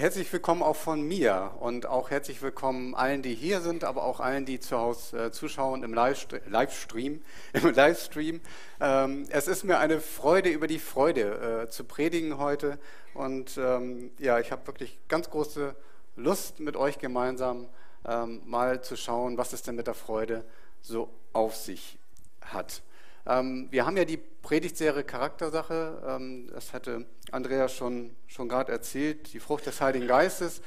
herzlich 0.00 0.32
willkommen 0.32 0.62
auch 0.62 0.76
von 0.76 1.02
mir 1.02 1.56
und 1.60 1.84
auch 1.84 2.08
herzlich 2.08 2.40
willkommen 2.40 2.94
allen, 2.94 3.20
die 3.20 3.34
hier 3.34 3.60
sind, 3.60 3.84
aber 3.84 4.02
auch 4.02 4.18
allen, 4.18 4.46
die 4.46 4.58
zu 4.58 4.78
Hause 4.78 5.26
äh, 5.26 5.30
zuschauen 5.30 5.82
im 5.82 5.92
Livestream. 5.92 7.20
Im 7.52 7.74
Livestream. 7.74 8.40
Ähm, 8.80 9.26
es 9.28 9.46
ist 9.46 9.62
mir 9.62 9.78
eine 9.78 10.00
Freude 10.00 10.48
über 10.48 10.68
die 10.68 10.78
Freude 10.78 11.64
äh, 11.64 11.68
zu 11.68 11.84
predigen 11.84 12.38
heute 12.38 12.78
und 13.12 13.58
ähm, 13.58 14.10
ja, 14.18 14.40
ich 14.40 14.52
habe 14.52 14.66
wirklich 14.66 14.98
ganz 15.08 15.28
große 15.28 15.74
Lust 16.16 16.60
mit 16.60 16.76
euch 16.76 16.98
gemeinsam 16.98 17.68
ähm, 18.08 18.40
mal 18.46 18.80
zu 18.80 18.96
schauen, 18.96 19.36
was 19.36 19.52
es 19.52 19.62
denn 19.62 19.74
mit 19.74 19.86
der 19.86 19.92
Freude 19.92 20.46
so 20.80 21.10
auf 21.34 21.56
sich 21.56 21.98
hat. 22.40 22.80
Ähm, 23.26 23.68
wir 23.70 23.84
haben 23.84 23.98
ja 23.98 24.06
die 24.06 24.22
Predigtserie 24.42 25.04
Charaktersache, 25.04 26.02
ähm, 26.06 26.50
das 26.52 26.72
hatte 26.72 27.06
Andrea 27.30 27.68
schon, 27.68 28.16
schon 28.26 28.48
gerade 28.48 28.72
erzählt, 28.72 29.32
die 29.32 29.40
Frucht 29.40 29.66
des 29.66 29.80
Heiligen 29.80 30.06
Geistes. 30.06 30.62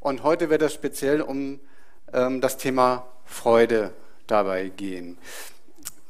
Und 0.00 0.22
heute 0.22 0.50
wird 0.50 0.62
es 0.62 0.72
speziell 0.72 1.20
um 1.20 1.60
ähm, 2.12 2.40
das 2.40 2.56
Thema 2.56 3.06
Freude 3.24 3.92
dabei 4.26 4.68
gehen. 4.68 5.18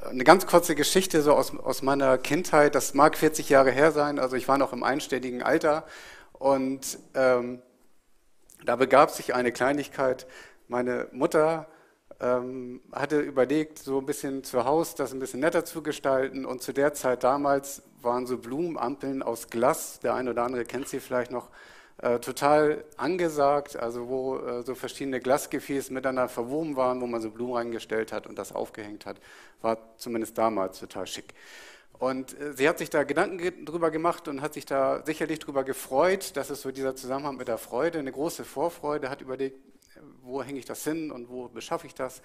Eine 0.01 0.25
ganz 0.25 0.47
kurze 0.47 0.75
Geschichte 0.75 1.23
so 1.23 1.35
aus, 1.35 1.57
aus 1.57 1.83
meiner 1.83 2.19
Kindheit, 2.19 2.75
das 2.75 2.95
mag 2.95 3.17
40 3.17 3.49
Jahre 3.49 3.71
her 3.71 3.91
sein, 3.91 4.19
also 4.19 4.37
ich 4.37 4.47
war 4.47 4.59
noch 4.59 4.73
im 4.73 4.85
einstelligen 4.85 5.43
Alter 5.43 5.85
und 6.35 6.99
ähm, 7.15 7.61
da 8.65 8.77
begab 8.77 9.11
sich 9.11 9.35
eine 9.35 9.51
Kleinigkeit. 9.51 10.27
Meine 10.69 11.09
Mutter 11.13 11.67
ähm, 12.21 12.81
hatte 12.93 13.21
überlegt, 13.21 13.79
so 13.79 13.99
ein 13.99 14.07
bisschen 14.07 14.45
zu 14.45 14.65
Hause 14.65 14.95
das 14.99 15.13
ein 15.13 15.21
bisschen 15.21 15.41
netter 15.41 15.65
zu 15.65 15.83
gestalten. 15.83 16.45
Und 16.45 16.63
zu 16.63 16.73
der 16.73 16.95
Zeit 16.95 17.23
damals 17.25 17.83
waren 18.03 18.27
so 18.27 18.39
Blumenampeln 18.39 19.23
aus 19.23 19.49
Glas, 19.49 20.01
der 20.01 20.15
eine 20.15 20.31
oder 20.31 20.45
andere 20.45 20.65
kennt 20.65 20.89
sie 20.89 21.01
vielleicht 21.01 21.31
noch, 21.31 21.49
äh, 22.01 22.21
total 22.21 22.85
angesagt, 22.97 23.77
also 23.77 24.09
wo 24.09 24.39
äh, 24.39 24.63
so 24.63 24.77
verschiedene 24.77 25.19
Glasgefäße 25.19 25.93
miteinander 25.93 26.29
verwoben 26.29 26.77
waren, 26.77 27.01
wo 27.01 27.09
man 27.09 27.21
so 27.21 27.31
Blumen 27.31 27.55
reingestellt 27.55 28.13
hat 28.13 28.29
und 28.29 28.39
das 28.39 28.53
aufgehängt 28.53 29.05
hat, 29.05 29.17
war 29.63 29.79
zumindest 29.97 30.39
damals 30.39 30.79
total 30.79 31.09
schick. 31.09 31.35
Und 31.99 32.41
äh, 32.41 32.53
sie 32.53 32.69
hat 32.69 32.79
sich 32.79 32.91
da 32.91 33.03
Gedanken 33.03 33.65
drüber 33.65 33.91
gemacht 33.91 34.29
und 34.29 34.43
hat 34.43 34.55
sich 34.55 34.65
da 34.65 35.03
sicherlich 35.05 35.41
drüber 35.41 35.65
gefreut. 35.65 36.37
Das 36.37 36.51
ist 36.51 36.63
so 36.63 36.71
dieser 36.71 36.95
Zusammenhang 36.95 37.37
mit 37.37 37.49
der 37.49 37.59
Freude, 37.59 37.99
eine 37.99 38.13
große 38.13 38.45
Vorfreude, 38.45 39.11
hat 39.11 39.21
überlegt, 39.21 39.59
wo 40.23 40.43
hänge 40.43 40.59
ich 40.59 40.65
das 40.65 40.85
hin 40.85 41.11
und 41.11 41.29
wo 41.29 41.49
beschaffe 41.49 41.87
ich 41.87 41.95
das. 41.95 42.23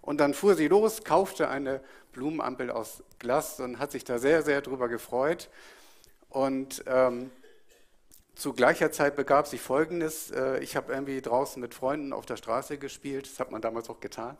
Und 0.00 0.18
dann 0.18 0.34
fuhr 0.34 0.54
sie 0.54 0.68
los, 0.68 1.04
kaufte 1.04 1.48
eine 1.48 1.80
Blumenampel 2.12 2.70
aus 2.70 3.02
Glas 3.18 3.58
und 3.60 3.78
hat 3.78 3.92
sich 3.92 4.04
da 4.04 4.18
sehr, 4.18 4.42
sehr 4.42 4.60
drüber 4.60 4.88
gefreut. 4.88 5.48
Und 6.28 6.84
ähm, 6.86 7.30
zu 8.34 8.52
gleicher 8.52 8.90
Zeit 8.90 9.16
begab 9.16 9.46
sich 9.46 9.60
Folgendes. 9.60 10.30
Äh, 10.30 10.58
ich 10.58 10.76
habe 10.76 10.92
irgendwie 10.92 11.20
draußen 11.20 11.60
mit 11.60 11.74
Freunden 11.74 12.12
auf 12.12 12.26
der 12.26 12.36
Straße 12.36 12.78
gespielt, 12.78 13.30
das 13.30 13.40
hat 13.40 13.50
man 13.50 13.62
damals 13.62 13.88
auch 13.88 14.00
getan. 14.00 14.36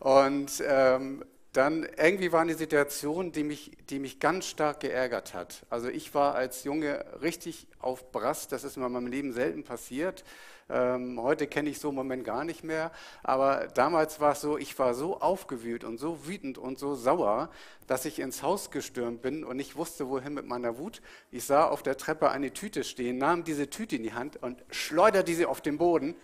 Und 0.00 0.62
ähm, 0.66 1.24
dann 1.56 1.88
irgendwie 1.96 2.32
war 2.32 2.42
eine 2.42 2.54
Situation, 2.54 3.32
die 3.32 3.42
mich, 3.42 3.70
die 3.88 3.98
mich 3.98 4.20
ganz 4.20 4.46
stark 4.46 4.80
geärgert 4.80 5.32
hat. 5.32 5.64
Also 5.70 5.88
ich 5.88 6.14
war 6.14 6.34
als 6.34 6.64
Junge 6.64 7.04
richtig 7.22 7.66
auf 7.78 8.12
Brast, 8.12 8.52
das 8.52 8.62
ist 8.62 8.76
in 8.76 8.82
meinem 8.82 9.06
Leben 9.06 9.32
selten 9.32 9.64
passiert. 9.64 10.22
Ähm, 10.68 11.18
heute 11.22 11.46
kenne 11.46 11.70
ich 11.70 11.78
so 11.78 11.88
einen 11.88 11.96
Moment 11.96 12.24
gar 12.24 12.44
nicht 12.44 12.62
mehr, 12.62 12.90
aber 13.22 13.68
damals 13.68 14.20
war 14.20 14.32
es 14.32 14.40
so, 14.40 14.58
ich 14.58 14.78
war 14.78 14.94
so 14.94 15.20
aufgewühlt 15.20 15.84
und 15.84 15.98
so 15.98 16.26
wütend 16.26 16.58
und 16.58 16.78
so 16.78 16.94
sauer, 16.94 17.50
dass 17.86 18.04
ich 18.04 18.18
ins 18.18 18.42
Haus 18.42 18.70
gestürmt 18.70 19.22
bin 19.22 19.44
und 19.44 19.58
ich 19.58 19.76
wusste, 19.76 20.08
wohin 20.08 20.34
mit 20.34 20.44
meiner 20.44 20.76
Wut. 20.76 21.00
Ich 21.30 21.44
sah 21.44 21.68
auf 21.68 21.82
der 21.82 21.96
Treppe 21.96 22.30
eine 22.30 22.52
Tüte 22.52 22.84
stehen, 22.84 23.16
nahm 23.16 23.44
diese 23.44 23.70
Tüte 23.70 23.96
in 23.96 24.02
die 24.02 24.12
Hand 24.12 24.42
und 24.42 24.62
schleuderte 24.70 25.32
sie 25.34 25.46
auf 25.46 25.60
den 25.62 25.78
Boden. 25.78 26.16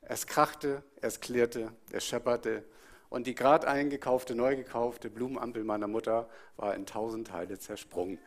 Es 0.00 0.26
krachte, 0.26 0.82
es 1.00 1.20
klirrte, 1.20 1.72
es 1.92 2.04
schepperte 2.04 2.64
und 3.10 3.26
die 3.26 3.34
gerade 3.34 3.68
eingekaufte, 3.68 4.34
neu 4.34 4.56
gekaufte 4.56 5.10
Blumenampel 5.10 5.64
meiner 5.64 5.88
Mutter 5.88 6.28
war 6.56 6.74
in 6.74 6.86
tausend 6.86 7.28
Teile 7.28 7.58
zersprungen. 7.58 8.18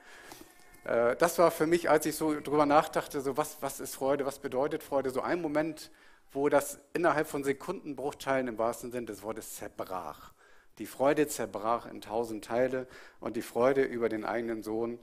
Äh, 0.84 1.16
das 1.16 1.40
war 1.40 1.50
für 1.50 1.66
mich, 1.66 1.90
als 1.90 2.06
ich 2.06 2.16
so 2.16 2.40
drüber 2.40 2.66
nachdachte, 2.66 3.22
so 3.22 3.35
was, 3.38 3.58
was 3.62 3.80
ist 3.80 3.96
Freude, 3.96 4.25
was 4.25 4.40
bedeutet 4.40 4.84
Freude, 4.84 5.09
so 5.09 5.22
ein 5.22 5.41
Moment, 5.41 5.90
wo 6.31 6.50
das 6.50 6.80
innerhalb 6.94 7.28
von 7.28 7.44
Sekundenbruchteilen 7.44 8.47
im 8.47 8.58
wahrsten 8.58 8.91
Sinne 8.91 9.08
des 9.08 9.24
Wortes 9.24 9.56
zerbrach. 9.56 10.34
Die 10.80 10.85
Freude 10.85 11.28
zerbrach 11.28 11.85
in 11.85 12.02
tausend 12.02 12.46
Teile 12.46 12.88
und 13.19 13.38
die 13.38 13.41
Freude 13.41 13.84
über 13.84 14.09
den 14.09 14.25
eigenen 14.25 14.63
Sohn 14.63 15.00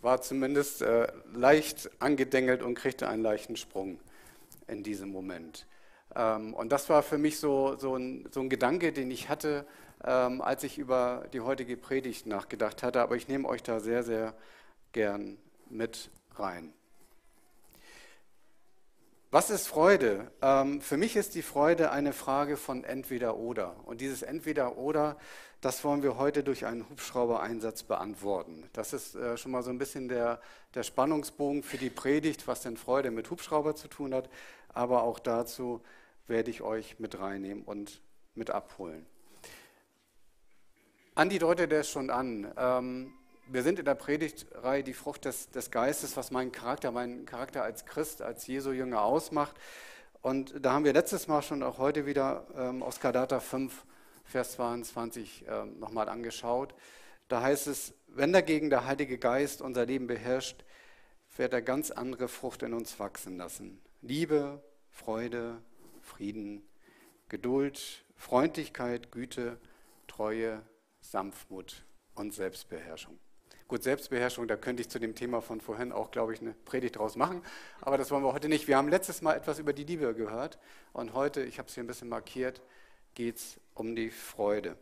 war 0.00 0.22
zumindest 0.22 0.80
äh, 0.80 1.08
leicht 1.34 1.90
angedengelt 1.98 2.62
und 2.62 2.74
kriegte 2.74 3.08
einen 3.08 3.22
leichten 3.22 3.56
Sprung 3.56 3.98
in 4.68 4.84
diesem 4.84 5.10
Moment. 5.10 5.66
Ähm, 6.14 6.54
und 6.54 6.70
das 6.72 6.88
war 6.88 7.02
für 7.02 7.18
mich 7.18 7.38
so, 7.38 7.76
so, 7.76 7.96
ein, 7.96 8.28
so 8.30 8.40
ein 8.40 8.48
Gedanke, 8.48 8.92
den 8.92 9.10
ich 9.10 9.28
hatte, 9.28 9.66
ähm, 10.04 10.40
als 10.40 10.64
ich 10.64 10.78
über 10.78 11.26
die 11.32 11.40
heutige 11.40 11.76
Predigt 11.76 12.26
nachgedacht 12.26 12.82
hatte. 12.82 13.00
Aber 13.00 13.16
ich 13.16 13.28
nehme 13.28 13.48
euch 13.48 13.62
da 13.62 13.80
sehr, 13.80 14.02
sehr 14.02 14.34
gern 14.92 15.38
mit 15.68 16.10
rein. 16.36 16.72
Was 19.30 19.50
ist 19.50 19.66
Freude? 19.66 20.32
Ähm, 20.40 20.80
für 20.80 20.96
mich 20.96 21.14
ist 21.14 21.34
die 21.34 21.42
Freude 21.42 21.90
eine 21.90 22.14
Frage 22.14 22.56
von 22.56 22.82
entweder 22.82 23.36
oder. 23.36 23.76
Und 23.84 24.00
dieses 24.00 24.22
entweder 24.22 24.78
oder, 24.78 25.18
das 25.60 25.84
wollen 25.84 26.02
wir 26.02 26.16
heute 26.16 26.42
durch 26.42 26.64
einen 26.64 26.88
Hubschrauber-Einsatz 26.88 27.82
beantworten. 27.82 28.70
Das 28.72 28.94
ist 28.94 29.16
äh, 29.16 29.36
schon 29.36 29.52
mal 29.52 29.62
so 29.62 29.68
ein 29.68 29.76
bisschen 29.76 30.08
der, 30.08 30.40
der 30.74 30.82
Spannungsbogen 30.82 31.62
für 31.62 31.76
die 31.76 31.90
Predigt, 31.90 32.48
was 32.48 32.62
denn 32.62 32.78
Freude 32.78 33.10
mit 33.10 33.30
Hubschrauber 33.30 33.74
zu 33.76 33.88
tun 33.88 34.14
hat. 34.14 34.30
Aber 34.72 35.02
auch 35.02 35.18
dazu 35.18 35.82
werde 36.26 36.50
ich 36.50 36.62
euch 36.62 36.98
mit 36.98 37.18
reinnehmen 37.20 37.64
und 37.64 38.00
mit 38.34 38.50
abholen. 38.50 39.04
Andi 41.16 41.38
deutet 41.38 41.70
es 41.74 41.90
schon 41.90 42.08
an. 42.08 42.50
Ähm, 42.56 43.12
wir 43.50 43.62
sind 43.62 43.78
in 43.78 43.84
der 43.84 43.94
Predigtreihe 43.94 44.84
die 44.84 44.92
Frucht 44.92 45.24
des, 45.24 45.50
des 45.50 45.70
Geistes, 45.70 46.16
was 46.16 46.30
meinen 46.30 46.52
Charakter, 46.52 46.90
meinen 46.90 47.24
Charakter 47.26 47.62
als 47.62 47.86
Christ, 47.86 48.22
als 48.22 48.46
Jesu-Jünger 48.46 49.02
ausmacht. 49.02 49.56
Und 50.20 50.54
da 50.64 50.72
haben 50.72 50.84
wir 50.84 50.92
letztes 50.92 51.28
Mal 51.28 51.42
schon 51.42 51.62
auch 51.62 51.78
heute 51.78 52.06
wieder 52.06 52.46
ähm, 52.56 52.82
aus 52.82 53.00
Galater 53.00 53.40
5, 53.40 53.84
Vers 54.24 54.52
22 54.52 55.46
ähm, 55.48 55.78
nochmal 55.78 56.08
angeschaut. 56.08 56.74
Da 57.28 57.40
heißt 57.42 57.66
es, 57.66 57.94
wenn 58.08 58.32
dagegen 58.32 58.68
der 58.68 58.84
Heilige 58.84 59.18
Geist 59.18 59.62
unser 59.62 59.86
Leben 59.86 60.06
beherrscht, 60.06 60.64
wird 61.36 61.52
er 61.52 61.62
ganz 61.62 61.90
andere 61.90 62.28
Frucht 62.28 62.62
in 62.62 62.74
uns 62.74 62.98
wachsen 62.98 63.36
lassen. 63.36 63.80
Liebe, 64.02 64.62
Freude, 64.90 65.62
Frieden, 66.02 66.62
Geduld, 67.28 68.04
Freundlichkeit, 68.16 69.12
Güte, 69.12 69.58
Treue, 70.08 70.62
Sanftmut 71.00 71.84
und 72.14 72.34
Selbstbeherrschung. 72.34 73.18
Gut, 73.68 73.82
Selbstbeherrschung, 73.82 74.48
da 74.48 74.56
könnte 74.56 74.80
ich 74.80 74.88
zu 74.88 74.98
dem 74.98 75.14
Thema 75.14 75.42
von 75.42 75.60
vorhin 75.60 75.92
auch, 75.92 76.10
glaube 76.10 76.32
ich, 76.32 76.40
eine 76.40 76.54
Predigt 76.64 76.96
draus 76.96 77.16
machen. 77.16 77.42
Aber 77.82 77.98
das 77.98 78.10
wollen 78.10 78.24
wir 78.24 78.32
heute 78.32 78.48
nicht. 78.48 78.66
Wir 78.66 78.78
haben 78.78 78.88
letztes 78.88 79.20
Mal 79.20 79.34
etwas 79.34 79.58
über 79.58 79.74
die 79.74 79.84
Liebe 79.84 80.14
gehört. 80.14 80.58
Und 80.94 81.12
heute, 81.12 81.42
ich 81.42 81.58
habe 81.58 81.68
es 81.68 81.74
hier 81.74 81.84
ein 81.84 81.86
bisschen 81.86 82.08
markiert, 82.08 82.62
geht 83.12 83.36
es 83.36 83.60
um 83.74 83.94
die 83.94 84.08
Freude. 84.08 84.78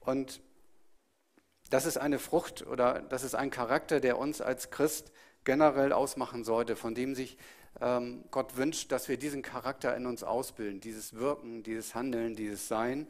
Und 0.00 0.42
das 1.70 1.86
ist 1.86 1.96
eine 1.96 2.18
Frucht 2.18 2.66
oder 2.66 3.00
das 3.00 3.24
ist 3.24 3.34
ein 3.34 3.48
Charakter, 3.48 4.00
der 4.00 4.18
uns 4.18 4.42
als 4.42 4.68
Christ 4.70 5.12
generell 5.44 5.94
ausmachen 5.94 6.44
sollte, 6.44 6.76
von 6.76 6.94
dem 6.94 7.14
sich 7.14 7.38
ähm, 7.80 8.22
Gott 8.30 8.58
wünscht, 8.58 8.92
dass 8.92 9.08
wir 9.08 9.16
diesen 9.16 9.40
Charakter 9.40 9.96
in 9.96 10.04
uns 10.04 10.22
ausbilden, 10.22 10.80
dieses 10.80 11.14
Wirken, 11.14 11.62
dieses 11.62 11.94
Handeln, 11.94 12.36
dieses 12.36 12.68
Sein. 12.68 13.08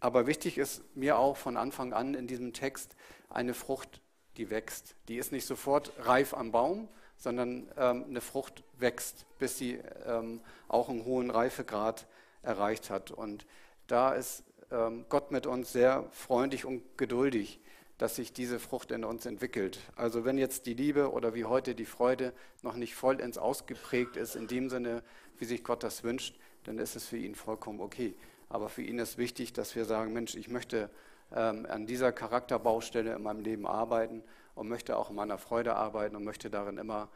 Aber 0.00 0.26
wichtig 0.26 0.56
ist 0.56 0.82
mir 0.96 1.18
auch 1.18 1.36
von 1.36 1.58
Anfang 1.58 1.92
an 1.92 2.14
in 2.14 2.26
diesem 2.26 2.54
Text 2.54 2.96
eine 3.28 3.52
Frucht 3.52 4.00
die 4.38 4.50
wächst. 4.50 4.94
Die 5.08 5.16
ist 5.16 5.32
nicht 5.32 5.46
sofort 5.46 5.92
reif 5.98 6.34
am 6.34 6.52
Baum, 6.52 6.88
sondern 7.16 7.68
ähm, 7.76 8.04
eine 8.08 8.20
Frucht 8.20 8.62
wächst, 8.78 9.26
bis 9.38 9.58
sie 9.58 9.80
ähm, 10.06 10.40
auch 10.68 10.88
einen 10.88 11.04
hohen 11.04 11.30
Reifegrad 11.30 12.06
erreicht 12.42 12.90
hat. 12.90 13.10
Und 13.10 13.46
da 13.86 14.12
ist 14.12 14.44
ähm, 14.70 15.06
Gott 15.08 15.30
mit 15.30 15.46
uns 15.46 15.72
sehr 15.72 16.04
freundlich 16.12 16.64
und 16.64 16.98
geduldig, 16.98 17.60
dass 17.98 18.16
sich 18.16 18.32
diese 18.32 18.58
Frucht 18.58 18.90
in 18.90 19.04
uns 19.04 19.24
entwickelt. 19.24 19.78
Also 19.96 20.24
wenn 20.24 20.36
jetzt 20.36 20.66
die 20.66 20.74
Liebe 20.74 21.12
oder 21.12 21.34
wie 21.34 21.46
heute 21.46 21.74
die 21.74 21.86
Freude 21.86 22.32
noch 22.62 22.76
nicht 22.76 22.94
vollends 22.94 23.38
ausgeprägt 23.38 24.16
ist, 24.16 24.36
in 24.36 24.48
dem 24.48 24.68
Sinne, 24.68 25.02
wie 25.38 25.46
sich 25.46 25.64
Gott 25.64 25.82
das 25.82 26.04
wünscht, 26.04 26.38
dann 26.66 26.78
ist 26.78 26.96
es 26.96 27.06
für 27.06 27.16
ihn 27.16 27.34
vollkommen 27.34 27.80
okay. 27.80 28.14
Aber 28.48 28.68
für 28.68 28.82
ihn 28.82 28.98
ist 28.98 29.18
wichtig, 29.18 29.52
dass 29.52 29.74
wir 29.74 29.84
sagen, 29.84 30.12
Mensch, 30.12 30.34
ich 30.34 30.48
möchte 30.48 30.90
ähm, 31.32 31.66
an 31.68 31.86
dieser 31.86 32.12
Charakterbaustelle 32.12 33.14
in 33.14 33.22
meinem 33.22 33.40
Leben 33.40 33.66
arbeiten 33.66 34.22
und 34.54 34.68
möchte 34.68 34.96
auch 34.96 35.10
in 35.10 35.16
meiner 35.16 35.38
Freude 35.38 35.74
arbeiten 35.74 36.16
und 36.16 36.24
möchte 36.24 36.50
darin 36.50 36.78
immer 36.78 37.08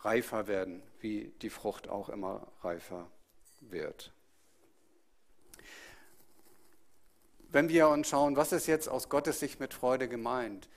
reifer 0.00 0.46
werden, 0.46 0.82
wie 1.00 1.32
die 1.42 1.50
Frucht 1.50 1.88
auch 1.88 2.08
immer 2.08 2.46
reifer 2.62 3.10
wird. 3.60 4.12
Wenn 7.50 7.68
wir 7.68 7.88
uns 7.88 8.08
schauen, 8.08 8.36
was 8.36 8.52
ist 8.52 8.66
jetzt 8.66 8.88
aus 8.88 9.08
Gottes 9.08 9.40
Sicht 9.40 9.58
mit 9.58 9.72
Freude 9.72 10.08
gemeint, 10.08 10.68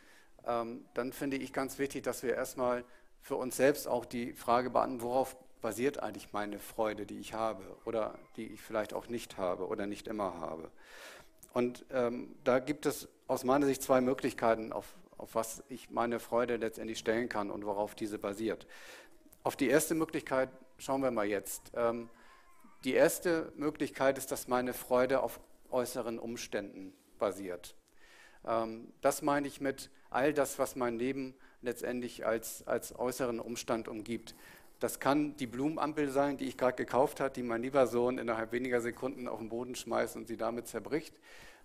ähm, 0.46 0.86
dann 0.94 1.14
finde 1.14 1.38
ich 1.38 1.54
ganz 1.54 1.78
wichtig, 1.78 2.04
dass 2.04 2.24
wir 2.24 2.34
erstmal 2.34 2.84
für 3.22 3.36
uns 3.36 3.58
selbst 3.58 3.88
auch 3.88 4.06
die 4.06 4.34
Frage 4.34 4.70
beantworten, 4.70 5.02
worauf 5.02 5.36
basiert 5.62 6.02
eigentlich 6.02 6.34
meine 6.34 6.60
Freude, 6.60 7.06
die 7.06 7.20
ich 7.20 7.34
habe 7.34 7.64
oder 7.86 8.18
die 8.36 8.48
ich 8.48 8.62
vielleicht 8.62 8.94
auch 8.94 9.08
nicht 9.08 9.38
habe 9.38 9.68
oder 9.68 9.86
nicht 9.86 10.08
immer 10.08 10.40
habe. 10.40 10.72
Und 11.54 11.86
ähm, 11.92 12.36
da 12.44 12.60
gibt 12.60 12.86
es 12.86 13.08
aus 13.28 13.44
meiner 13.44 13.66
Sicht 13.66 13.82
zwei 13.82 14.02
Möglichkeiten, 14.02 14.72
auf, 14.72 14.96
auf 15.18 15.36
was 15.36 15.64
ich 15.70 15.90
meine 15.90 16.20
Freude 16.20 16.58
letztendlich 16.58 17.00
stellen 17.00 17.30
kann 17.30 17.52
und 17.52 17.66
worauf 17.66 17.96
diese 17.96 18.18
basiert. 18.18 18.68
Auf 19.44 19.56
die 19.56 19.68
erste 19.68 19.96
Möglichkeit 19.96 20.50
schauen 20.78 21.02
wir 21.02 21.12
mal 21.12 21.26
jetzt. 21.26 21.72
Ähm, 21.76 22.10
die 22.84 22.94
erste 22.94 23.52
Möglichkeit 23.56 24.18
ist, 24.18 24.32
dass 24.32 24.48
meine 24.48 24.74
Freude 24.74 25.22
auf 25.22 25.40
äußeren 25.70 26.20
Umständen 26.20 26.94
basiert. 27.20 27.76
Ähm, 28.46 28.92
das 29.02 29.22
meine 29.22 29.48
ich 29.48 29.62
mit 29.62 29.90
all 30.10 30.34
das, 30.34 30.60
was 30.60 30.76
mein 30.76 30.98
Leben 30.98 31.36
letztendlich 31.62 32.26
als, 32.26 32.68
als 32.68 32.98
äußeren 32.98 33.40
Umstand 33.40 33.88
umgibt. 33.88 34.36
Das 34.82 35.00
kann 35.00 35.38
die 35.38 35.46
Blumenampel 35.46 36.10
sein, 36.10 36.38
die 36.38 36.46
ich 36.46 36.58
gerade 36.58 36.76
gekauft 36.76 37.20
habe, 37.20 37.30
die 37.30 37.44
mein 37.44 37.62
lieber 37.62 37.86
Sohn 37.86 38.18
innerhalb 38.18 38.52
weniger 38.52 38.82
Sekunden 38.82 39.28
auf 39.28 39.38
den 39.38 39.48
Boden 39.48 39.76
schmeißt 39.76 40.16
und 40.16 40.28
sie 40.28 40.38
damit 40.38 40.68
zerbricht. 40.68 41.14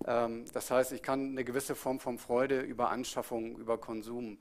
Ähm, 0.07 0.45
das 0.53 0.71
heißt, 0.71 0.93
ich 0.93 1.03
kann 1.03 1.31
eine 1.31 1.43
gewisse 1.43 1.75
Form 1.75 1.99
von 1.99 2.19
Freude 2.19 2.61
über 2.61 2.91
Anschaffung, 2.91 3.57
über 3.57 3.79
Konsum 3.79 4.37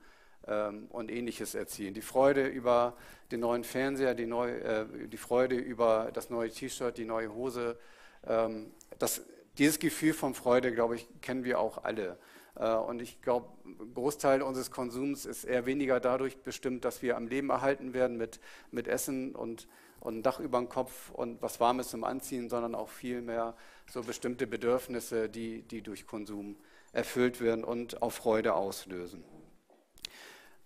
ähm, 0.45 0.87
und 0.89 1.09
ähnliches 1.09 1.55
erzielen. 1.55 1.93
Die 1.93 2.01
Freude 2.01 2.47
über 2.47 2.97
den 3.31 3.39
neuen 3.39 3.63
Fernseher, 3.63 4.13
die, 4.13 4.25
neu, 4.25 4.51
äh, 4.51 5.07
die 5.07 5.15
Freude 5.15 5.55
über 5.55 6.09
das 6.13 6.29
neue 6.29 6.49
T-Shirt, 6.49 6.97
die 6.97 7.05
neue 7.05 7.33
Hose. 7.33 7.79
Ähm, 8.27 8.73
das, 8.99 9.21
dieses 9.57 9.79
Gefühl 9.79 10.11
von 10.11 10.33
Freude, 10.33 10.73
glaube 10.73 10.97
ich, 10.97 11.07
kennen 11.21 11.45
wir 11.45 11.61
auch 11.61 11.85
alle. 11.85 12.17
Äh, 12.55 12.73
und 12.75 13.01
ich 13.01 13.21
glaube, 13.21 13.47
ein 13.65 13.93
Großteil 13.93 14.41
unseres 14.41 14.71
Konsums 14.71 15.25
ist 15.25 15.43
eher 15.43 15.65
weniger 15.65 15.99
dadurch 15.99 16.37
bestimmt, 16.37 16.85
dass 16.85 17.01
wir 17.01 17.17
am 17.17 17.27
Leben 17.27 17.49
erhalten 17.49 17.93
werden 17.93 18.17
mit, 18.17 18.39
mit 18.71 18.87
Essen 18.87 19.35
und, 19.35 19.67
und 19.99 20.23
Dach 20.23 20.39
über 20.39 20.57
dem 20.57 20.69
Kopf 20.69 21.11
und 21.11 21.41
was 21.41 21.59
Warmes 21.59 21.89
zum 21.89 22.03
Anziehen, 22.03 22.49
sondern 22.49 22.75
auch 22.75 22.89
vielmehr 22.89 23.55
so 23.89 24.01
bestimmte 24.03 24.47
Bedürfnisse, 24.47 25.29
die, 25.29 25.61
die 25.63 25.81
durch 25.81 26.07
Konsum 26.07 26.57
erfüllt 26.91 27.41
werden 27.41 27.63
und 27.63 28.01
auch 28.01 28.11
Freude 28.11 28.53
auslösen. 28.53 29.23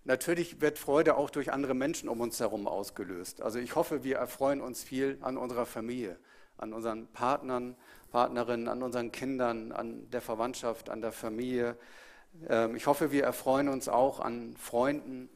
Natürlich 0.06 0.62
wird 0.62 0.80
Freude 0.80 1.18
auch 1.18 1.30
durch 1.30 1.52
andere 1.52 1.74
Menschen 1.74 2.08
um 2.08 2.22
uns 2.22 2.40
herum 2.40 2.68
ausgelöst. 2.68 3.42
Also 3.42 3.60
ich 3.60 3.76
hoffe, 3.76 4.04
wir 4.04 4.18
erfreuen 4.18 4.62
uns 4.62 4.84
viel 4.84 5.18
an 5.22 5.38
unserer 5.38 5.66
Familie, 5.66 6.18
an 6.58 6.74
unseren 6.74 7.08
Partnern, 7.12 7.76
Partnerinnen, 8.12 8.68
an 8.68 8.84
unseren 8.84 9.12
Kindern, 9.12 9.72
an 9.72 10.10
der 10.12 10.22
Verwandtschaft, 10.22 10.90
an 10.90 11.02
der 11.02 11.12
Familie. 11.12 11.78
Ähm, 12.48 12.76
ich 12.76 12.88
hoffe, 12.88 13.12
wir 13.12 13.24
erfreuen 13.24 13.70
uns 13.70 13.90
auch 13.90 14.20
an 14.20 14.56
Freunden, 14.58 15.30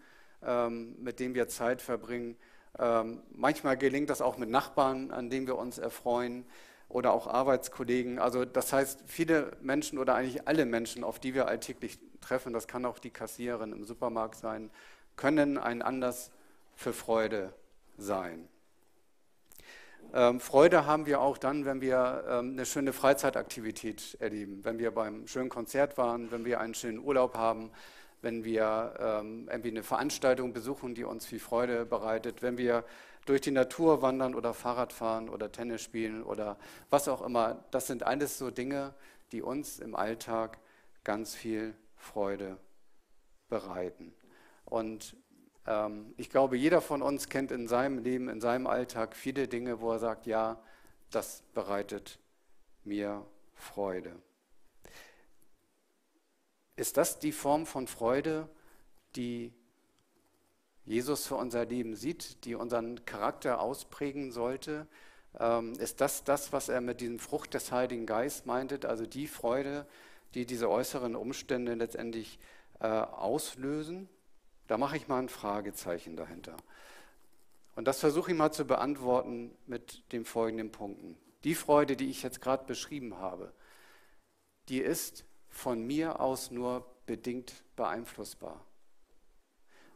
ähm, 0.45 0.95
mit 1.01 1.19
denen 1.19 1.35
wir 1.35 1.47
Zeit 1.47 1.81
verbringen. 1.81 2.35
Ähm, 2.79 3.21
manchmal 3.31 3.77
gelingt 3.77 4.09
das 4.09 4.21
auch 4.21 4.37
mit 4.37 4.49
Nachbarn, 4.49 5.11
an 5.11 5.29
denen 5.29 5.47
wir 5.47 5.57
uns 5.57 5.77
erfreuen 5.77 6.45
oder 6.89 7.13
auch 7.13 7.27
Arbeitskollegen. 7.27 8.19
Also 8.19 8.45
das 8.45 8.73
heißt, 8.73 9.03
viele 9.05 9.51
Menschen 9.61 9.97
oder 9.99 10.15
eigentlich 10.15 10.47
alle 10.47 10.65
Menschen, 10.65 11.03
auf 11.03 11.19
die 11.19 11.33
wir 11.33 11.47
alltäglich 11.47 11.99
treffen, 12.21 12.53
das 12.53 12.67
kann 12.67 12.85
auch 12.85 12.99
die 12.99 13.09
Kassiererin 13.09 13.73
im 13.73 13.83
Supermarkt 13.83 14.35
sein, 14.35 14.69
können 15.15 15.57
ein 15.57 15.81
Anlass 15.81 16.31
für 16.75 16.93
Freude 16.93 17.53
sein. 17.97 18.47
Ähm, 20.15 20.39
Freude 20.39 20.85
haben 20.85 21.07
wir 21.07 21.21
auch 21.21 21.39
dann, 21.39 21.65
wenn 21.65 21.81
wir 21.81 22.23
ähm, 22.29 22.51
eine 22.51 22.67
schöne 22.67 22.93
Freizeitaktivität 22.93 24.15
erleben, 24.19 24.63
wenn 24.63 24.77
wir 24.77 24.91
beim 24.91 25.25
schönen 25.25 25.49
Konzert 25.49 25.97
waren, 25.97 26.31
wenn 26.31 26.45
wir 26.45 26.59
einen 26.59 26.75
schönen 26.75 26.99
Urlaub 26.99 27.35
haben, 27.35 27.71
wenn 28.21 28.43
wir 28.43 28.93
ähm, 28.99 29.49
irgendwie 29.49 29.71
eine 29.71 29.81
Veranstaltung 29.81 30.53
besuchen, 30.53 30.93
die 30.93 31.03
uns 31.03 31.25
viel 31.25 31.39
Freude 31.39 31.87
bereitet, 31.87 32.43
wenn 32.43 32.59
wir 32.59 32.85
durch 33.25 33.41
die 33.41 33.51
Natur 33.51 34.03
wandern 34.03 34.35
oder 34.35 34.53
Fahrrad 34.53 34.93
fahren 34.93 35.29
oder 35.29 35.51
Tennis 35.51 35.81
spielen 35.81 36.21
oder 36.21 36.57
was 36.91 37.07
auch 37.07 37.23
immer. 37.23 37.63
Das 37.71 37.87
sind 37.87 38.03
alles 38.03 38.37
so 38.37 38.51
Dinge, 38.51 38.93
die 39.31 39.41
uns 39.41 39.79
im 39.79 39.95
Alltag 39.95 40.59
ganz 41.03 41.33
viel 41.33 41.73
Freude 41.95 42.57
bereiten. 43.49 44.13
Und 44.65 45.15
ich 46.17 46.29
glaube, 46.29 46.57
jeder 46.57 46.81
von 46.81 47.01
uns 47.01 47.29
kennt 47.29 47.51
in 47.51 47.69
seinem 47.69 47.99
Leben, 47.99 48.27
in 48.27 48.41
seinem 48.41 48.67
Alltag 48.67 49.15
viele 49.15 49.47
Dinge, 49.47 49.79
wo 49.79 49.93
er 49.93 49.99
sagt, 49.99 50.25
ja, 50.25 50.61
das 51.09 51.43
bereitet 51.53 52.19
mir 52.83 53.25
Freude. 53.55 54.13
Ist 56.75 56.97
das 56.97 57.19
die 57.19 57.31
Form 57.31 57.65
von 57.65 57.87
Freude, 57.87 58.49
die 59.15 59.53
Jesus 60.85 61.27
für 61.27 61.35
unser 61.35 61.65
Leben 61.65 61.95
sieht, 61.95 62.43
die 62.45 62.55
unseren 62.55 63.05
Charakter 63.05 63.61
ausprägen 63.61 64.31
sollte? 64.31 64.87
Ähm, 65.39 65.73
ist 65.73 66.01
das 66.01 66.23
das, 66.23 66.51
was 66.51 66.67
er 66.67 66.81
mit 66.81 66.99
diesem 66.99 67.19
Frucht 67.19 67.53
des 67.53 67.71
Heiligen 67.71 68.05
Geistes 68.05 68.45
meintet, 68.45 68.85
also 68.85 69.05
die 69.05 69.27
Freude, 69.27 69.87
die 70.33 70.45
diese 70.45 70.69
äußeren 70.69 71.15
Umstände 71.15 71.75
letztendlich 71.75 72.39
äh, 72.79 72.87
auslösen? 72.87 74.09
Da 74.67 74.77
mache 74.77 74.97
ich 74.97 75.07
mal 75.07 75.19
ein 75.19 75.29
Fragezeichen 75.29 76.15
dahinter. 76.15 76.55
Und 77.75 77.87
das 77.87 77.99
versuche 77.99 78.31
ich 78.31 78.37
mal 78.37 78.51
zu 78.51 78.65
beantworten 78.65 79.55
mit 79.65 80.03
den 80.11 80.25
folgenden 80.25 80.71
Punkten. 80.71 81.17
Die 81.43 81.55
Freude, 81.55 81.95
die 81.95 82.09
ich 82.09 82.23
jetzt 82.23 82.41
gerade 82.41 82.65
beschrieben 82.65 83.17
habe, 83.17 83.51
die 84.69 84.79
ist 84.79 85.25
von 85.49 85.85
mir 85.85 86.19
aus 86.19 86.51
nur 86.51 86.85
bedingt 87.05 87.63
beeinflussbar. 87.75 88.65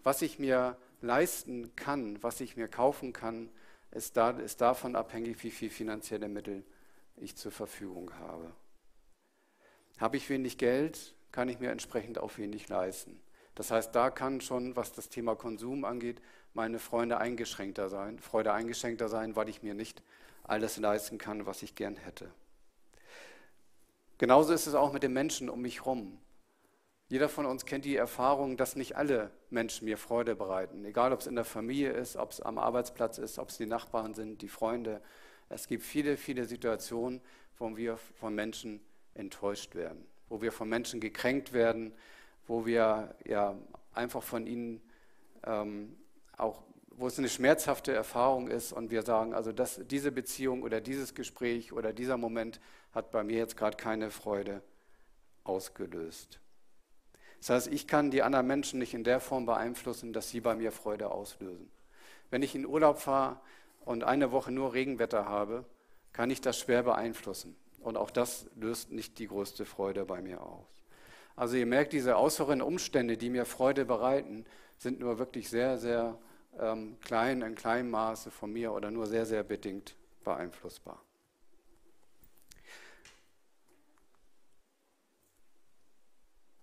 Was 0.03 0.21
ich 0.21 0.39
mir 0.39 0.77
leisten 1.01 1.75
kann, 1.75 2.21
was 2.21 2.41
ich 2.41 2.57
mir 2.57 2.67
kaufen 2.67 3.13
kann, 3.13 3.49
ist, 3.91 4.17
da, 4.17 4.31
ist 4.31 4.61
davon 4.61 4.95
abhängig, 4.95 5.43
wie 5.43 5.51
viel 5.51 5.69
finanzielle 5.69 6.27
Mittel 6.27 6.65
ich 7.15 7.35
zur 7.35 7.51
Verfügung 7.51 8.13
habe. 8.19 8.51
Habe 9.97 10.17
ich 10.17 10.29
wenig 10.29 10.57
Geld, 10.57 11.15
kann 11.31 11.49
ich 11.49 11.59
mir 11.59 11.71
entsprechend 11.71 12.19
auch 12.19 12.37
wenig 12.37 12.67
leisten. 12.67 13.19
Das 13.57 13.71
heißt, 13.71 13.95
da 13.95 14.11
kann 14.11 14.39
schon, 14.39 14.75
was 14.75 14.91
das 14.91 15.09
Thema 15.09 15.35
Konsum 15.35 15.83
angeht, 15.83 16.21
meine 16.53 16.77
Freunde 16.77 17.17
eingeschränkter 17.17 17.89
sein, 17.89 18.19
Freude 18.19 18.53
eingeschränkter 18.53 19.09
sein, 19.09 19.35
weil 19.35 19.49
ich 19.49 19.63
mir 19.63 19.73
nicht 19.73 20.03
alles 20.43 20.77
leisten 20.77 21.17
kann, 21.17 21.47
was 21.47 21.63
ich 21.63 21.73
gern 21.73 21.95
hätte. 21.95 22.29
Genauso 24.19 24.53
ist 24.53 24.67
es 24.67 24.75
auch 24.75 24.93
mit 24.93 25.01
den 25.01 25.11
Menschen 25.11 25.49
um 25.49 25.59
mich 25.59 25.79
herum. 25.79 26.19
Jeder 27.09 27.29
von 27.29 27.47
uns 27.47 27.65
kennt 27.65 27.85
die 27.85 27.95
Erfahrung, 27.95 28.57
dass 28.57 28.75
nicht 28.75 28.95
alle 28.95 29.31
Menschen 29.49 29.85
mir 29.85 29.97
Freude 29.97 30.35
bereiten. 30.35 30.85
Egal, 30.85 31.11
ob 31.11 31.21
es 31.21 31.27
in 31.27 31.33
der 31.33 31.43
Familie 31.43 31.93
ist, 31.93 32.15
ob 32.15 32.29
es 32.29 32.41
am 32.41 32.59
Arbeitsplatz 32.59 33.17
ist, 33.17 33.39
ob 33.39 33.49
es 33.49 33.57
die 33.57 33.65
Nachbarn 33.65 34.13
sind, 34.13 34.43
die 34.43 34.49
Freunde. 34.49 35.01
Es 35.49 35.67
gibt 35.67 35.81
viele, 35.81 36.15
viele 36.15 36.45
Situationen, 36.45 37.21
wo 37.57 37.75
wir 37.75 37.97
von 37.97 38.35
Menschen 38.35 38.81
enttäuscht 39.15 39.73
werden, 39.73 40.05
wo 40.29 40.43
wir 40.43 40.51
von 40.51 40.69
Menschen 40.69 40.99
gekränkt 40.99 41.53
werden, 41.53 41.95
wo 42.47 42.65
wir 42.65 43.15
ja 43.25 43.55
einfach 43.93 44.23
von 44.23 44.47
ihnen 44.47 44.81
ähm, 45.43 45.97
auch, 46.37 46.63
wo 46.91 47.07
es 47.07 47.19
eine 47.19 47.29
schmerzhafte 47.29 47.93
Erfahrung 47.93 48.47
ist 48.47 48.71
und 48.71 48.89
wir 48.89 49.03
sagen, 49.03 49.33
also 49.33 49.51
das, 49.51 49.81
diese 49.85 50.11
Beziehung 50.11 50.63
oder 50.63 50.81
dieses 50.81 51.13
Gespräch 51.13 51.73
oder 51.73 51.93
dieser 51.93 52.17
Moment 52.17 52.59
hat 52.91 53.11
bei 53.11 53.23
mir 53.23 53.37
jetzt 53.37 53.57
gerade 53.57 53.77
keine 53.77 54.09
Freude 54.09 54.63
ausgelöst. 55.43 56.39
Das 57.39 57.49
heißt, 57.49 57.67
ich 57.67 57.87
kann 57.87 58.09
die 58.09 58.23
anderen 58.23 58.47
Menschen 58.47 58.79
nicht 58.79 58.93
in 58.93 59.03
der 59.03 59.19
Form 59.19 59.45
beeinflussen, 59.45 60.11
dass 60.11 60.29
sie 60.29 60.41
bei 60.41 60.55
mir 60.55 60.71
Freude 60.71 61.11
auslösen. 61.11 61.69
Wenn 62.31 62.41
ich 62.41 62.55
in 62.55 62.65
Urlaub 62.65 62.99
fahre 62.99 63.39
und 63.85 64.03
eine 64.03 64.31
Woche 64.31 64.51
nur 64.51 64.73
Regenwetter 64.73 65.25
habe, 65.25 65.65
kann 66.13 66.31
ich 66.31 66.41
das 66.41 66.57
schwer 66.57 66.83
beeinflussen. 66.83 67.55
Und 67.79 67.95
auch 67.95 68.09
das 68.09 68.47
löst 68.55 68.91
nicht 68.91 69.19
die 69.19 69.27
größte 69.27 69.65
Freude 69.65 70.03
bei 70.03 70.21
mir 70.21 70.41
aus. 70.41 70.76
Also 71.37 71.55
ihr 71.55 71.67
merkt, 71.67 71.93
diese 71.93 72.17
äußeren 72.17 72.63
Umstände, 72.63 73.15
die 73.15 73.29
mir 73.29 73.45
Freude 73.45 73.85
bereiten, 73.85 74.43
sind 74.79 74.99
nur 74.99 75.19
wirklich 75.19 75.49
sehr, 75.49 75.77
sehr 75.77 76.17
ähm, 76.59 76.97
klein, 76.99 77.43
in 77.43 77.53
kleinem 77.53 77.91
Maße 77.91 78.31
von 78.31 78.51
mir 78.51 78.73
oder 78.73 78.89
nur 78.89 79.05
sehr, 79.05 79.25
sehr 79.27 79.43
bedingt 79.43 79.95
beeinflussbar. 80.23 80.99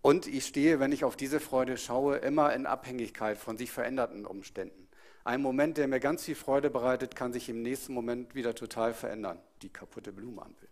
Und 0.03 0.27
ich 0.27 0.45
stehe, 0.45 0.81
wenn 0.81 0.91
ich 0.91 1.05
auf 1.05 1.15
diese 1.15 1.39
Freude 1.39 1.79
schaue, 1.79 2.17
immer 2.17 2.53
in 2.53 2.67
Abhängigkeit 2.67 3.39
von 3.39 3.57
sich 3.57 3.71
veränderten 3.71 4.27
Umständen. 4.27 4.89
Ein 5.23 5.41
Moment, 5.41 5.79
der 5.79 5.87
mir 5.87 6.01
ganz 6.01 6.25
viel 6.25 6.35
Freude 6.35 6.69
bereitet, 6.69 7.15
kann 7.15 7.33
sich 7.33 7.49
im 7.49 7.63
nächsten 7.63 7.95
Moment 7.95 8.35
wieder 8.35 8.57
total 8.57 8.93
verändern. 8.93 9.41
Die 9.63 9.71
kaputte 9.71 10.13
Blumenampel. 10.13 10.69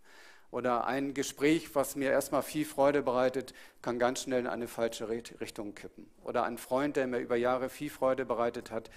Oder 0.53 0.87
ein 0.87 1.15
Gespräch, 1.15 1.75
was 1.75 1.97
mir 1.97 2.11
erstmal 2.11 2.43
viel 2.43 2.65
Freude 2.65 3.03
bereitet, 3.03 3.55
kann 3.81 3.99
ganz 3.99 4.23
schnell 4.23 4.41
in 4.41 4.47
eine 4.47 4.69
falsche 4.69 5.09
Richtung 5.09 5.75
kippen. 5.75 6.09
Oder 6.23 6.45
ein 6.45 6.59
Freund, 6.59 6.97
der 6.97 7.09
mir 7.09 7.19
über 7.19 7.35
Jahre 7.35 7.69
viel 7.69 7.91
Freude 7.91 8.25
bereitet 8.25 8.71
hat, 8.71 8.91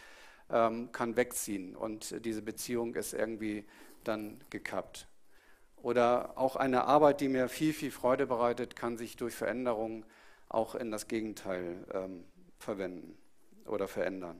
ähm, 0.52 0.92
kann 0.92 1.16
wegziehen 1.16 1.76
und 1.76 2.24
diese 2.24 2.44
Beziehung 2.44 2.94
ist 2.94 3.14
irgendwie 3.14 3.66
dann 4.04 4.40
gekappt. 4.52 5.08
Oder 5.78 6.38
auch 6.38 6.56
eine 6.56 6.84
Arbeit, 6.84 7.22
die 7.22 7.30
mir 7.30 7.50
viel, 7.50 7.74
viel 7.74 7.92
Freude 7.92 8.28
bereitet, 8.28 8.76
kann 8.76 8.98
sich 8.98 9.16
durch 9.16 9.34
Veränderungen 9.34 10.06
auch 10.50 10.76
in 10.76 10.92
das 10.92 11.08
Gegenteil 11.08 11.84
ähm, 11.94 12.26
verwenden 12.60 13.18
oder 13.66 13.88
verändern. 13.88 14.40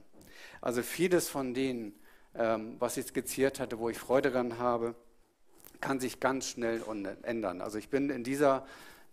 Also 0.60 0.82
vieles 0.82 1.28
von 1.28 1.54
den 1.54 1.94
ähm, 2.38 2.76
was 2.78 2.96
ich 2.96 3.06
skizziert 3.06 3.60
hatte, 3.60 3.78
wo 3.78 3.88
ich 3.88 3.98
Freude 3.98 4.30
daran 4.30 4.58
habe, 4.58 4.94
kann 5.80 6.00
sich 6.00 6.20
ganz 6.20 6.48
schnell 6.48 6.82
ändern. 7.22 7.60
Also 7.60 7.78
ich 7.78 7.88
bin 7.88 8.10
in 8.10 8.24
dieser, 8.24 8.66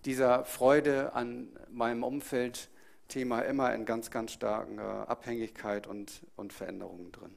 dieser 0.05 0.45
Freude 0.45 1.13
an 1.13 1.49
meinem 1.69 2.03
Umfeldthema 2.03 3.41
immer 3.41 3.73
in 3.73 3.85
ganz, 3.85 4.11
ganz 4.11 4.31
starken 4.31 4.79
Abhängigkeit 4.79 5.87
und, 5.87 6.21
und 6.35 6.53
Veränderungen 6.53 7.11
drin. 7.11 7.33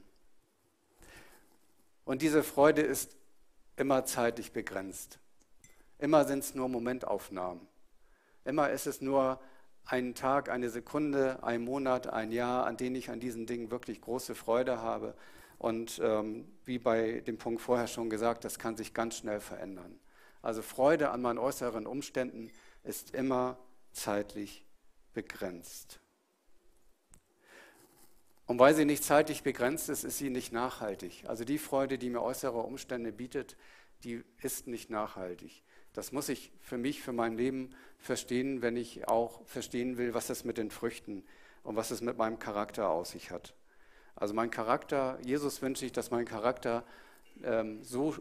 Und 2.05 2.21
diese 2.21 2.41
Freude 2.43 2.81
ist 2.81 3.15
immer 3.75 4.05
zeitlich 4.05 4.53
begrenzt. 4.53 5.19
Immer 5.99 6.25
sind 6.25 6.39
es 6.39 6.55
nur 6.55 6.69
Momentaufnahmen. 6.69 7.67
Immer 8.45 8.69
ist 8.69 8.87
es 8.87 9.01
nur 9.01 9.39
ein 9.85 10.15
Tag, 10.15 10.49
eine 10.49 10.69
Sekunde, 10.69 11.43
ein 11.43 11.61
Monat, 11.63 12.07
ein 12.07 12.31
Jahr, 12.31 12.65
an 12.65 12.77
denen 12.77 12.95
ich 12.95 13.09
an 13.09 13.19
diesen 13.19 13.45
Dingen 13.45 13.71
wirklich 13.71 14.01
große 14.01 14.35
Freude 14.35 14.81
habe. 14.81 15.15
Und 15.57 15.99
ähm, 16.03 16.47
wie 16.65 16.77
bei 16.77 17.21
dem 17.21 17.37
Punkt 17.37 17.61
vorher 17.61 17.87
schon 17.87 18.09
gesagt, 18.09 18.43
das 18.43 18.59
kann 18.59 18.77
sich 18.77 18.93
ganz 18.93 19.17
schnell 19.17 19.39
verändern. 19.39 19.99
Also 20.41 20.61
Freude 20.61 21.09
an 21.09 21.21
meinen 21.21 21.39
äußeren 21.39 21.87
Umständen 21.87 22.51
ist 22.83 23.13
immer 23.15 23.57
zeitlich 23.91 24.65
begrenzt. 25.13 25.99
Und 28.45 28.59
weil 28.59 28.73
sie 28.73 28.85
nicht 28.85 29.03
zeitlich 29.03 29.43
begrenzt 29.43 29.89
ist, 29.89 30.05
ist 30.05 30.19
sie 30.19 30.29
nicht 30.29 30.53
nachhaltig. 30.53 31.25
Also 31.27 31.43
die 31.43 31.57
Freude, 31.57 31.97
die 31.97 32.09
mir 32.09 32.21
äußere 32.21 32.59
Umstände 32.59 33.11
bietet, 33.11 33.57
die 34.03 34.23
ist 34.41 34.67
nicht 34.67 34.89
nachhaltig. 34.89 35.63
Das 35.91 36.11
muss 36.11 36.29
ich 36.29 36.51
für 36.61 36.77
mich, 36.77 37.01
für 37.01 37.11
mein 37.11 37.35
Leben 37.35 37.75
verstehen, 37.97 38.61
wenn 38.61 38.77
ich 38.77 39.07
auch 39.07 39.45
verstehen 39.47 39.97
will, 39.97 40.13
was 40.13 40.29
es 40.29 40.45
mit 40.45 40.57
den 40.57 40.71
Früchten 40.71 41.25
und 41.63 41.75
was 41.75 41.91
es 41.91 42.01
mit 42.01 42.17
meinem 42.17 42.39
Charakter 42.39 42.89
aus 42.89 43.11
sich 43.11 43.31
hat. 43.31 43.53
Also 44.17 44.33
mein 44.33 44.49
Charakter, 44.49 45.19
Jesus 45.21 45.61
wünsche 45.61 45.85
ich, 45.85 45.91
dass 45.91 46.09
mein 46.09 46.25
Charakter 46.25 46.83
ähm, 47.43 47.83
so 47.83 48.15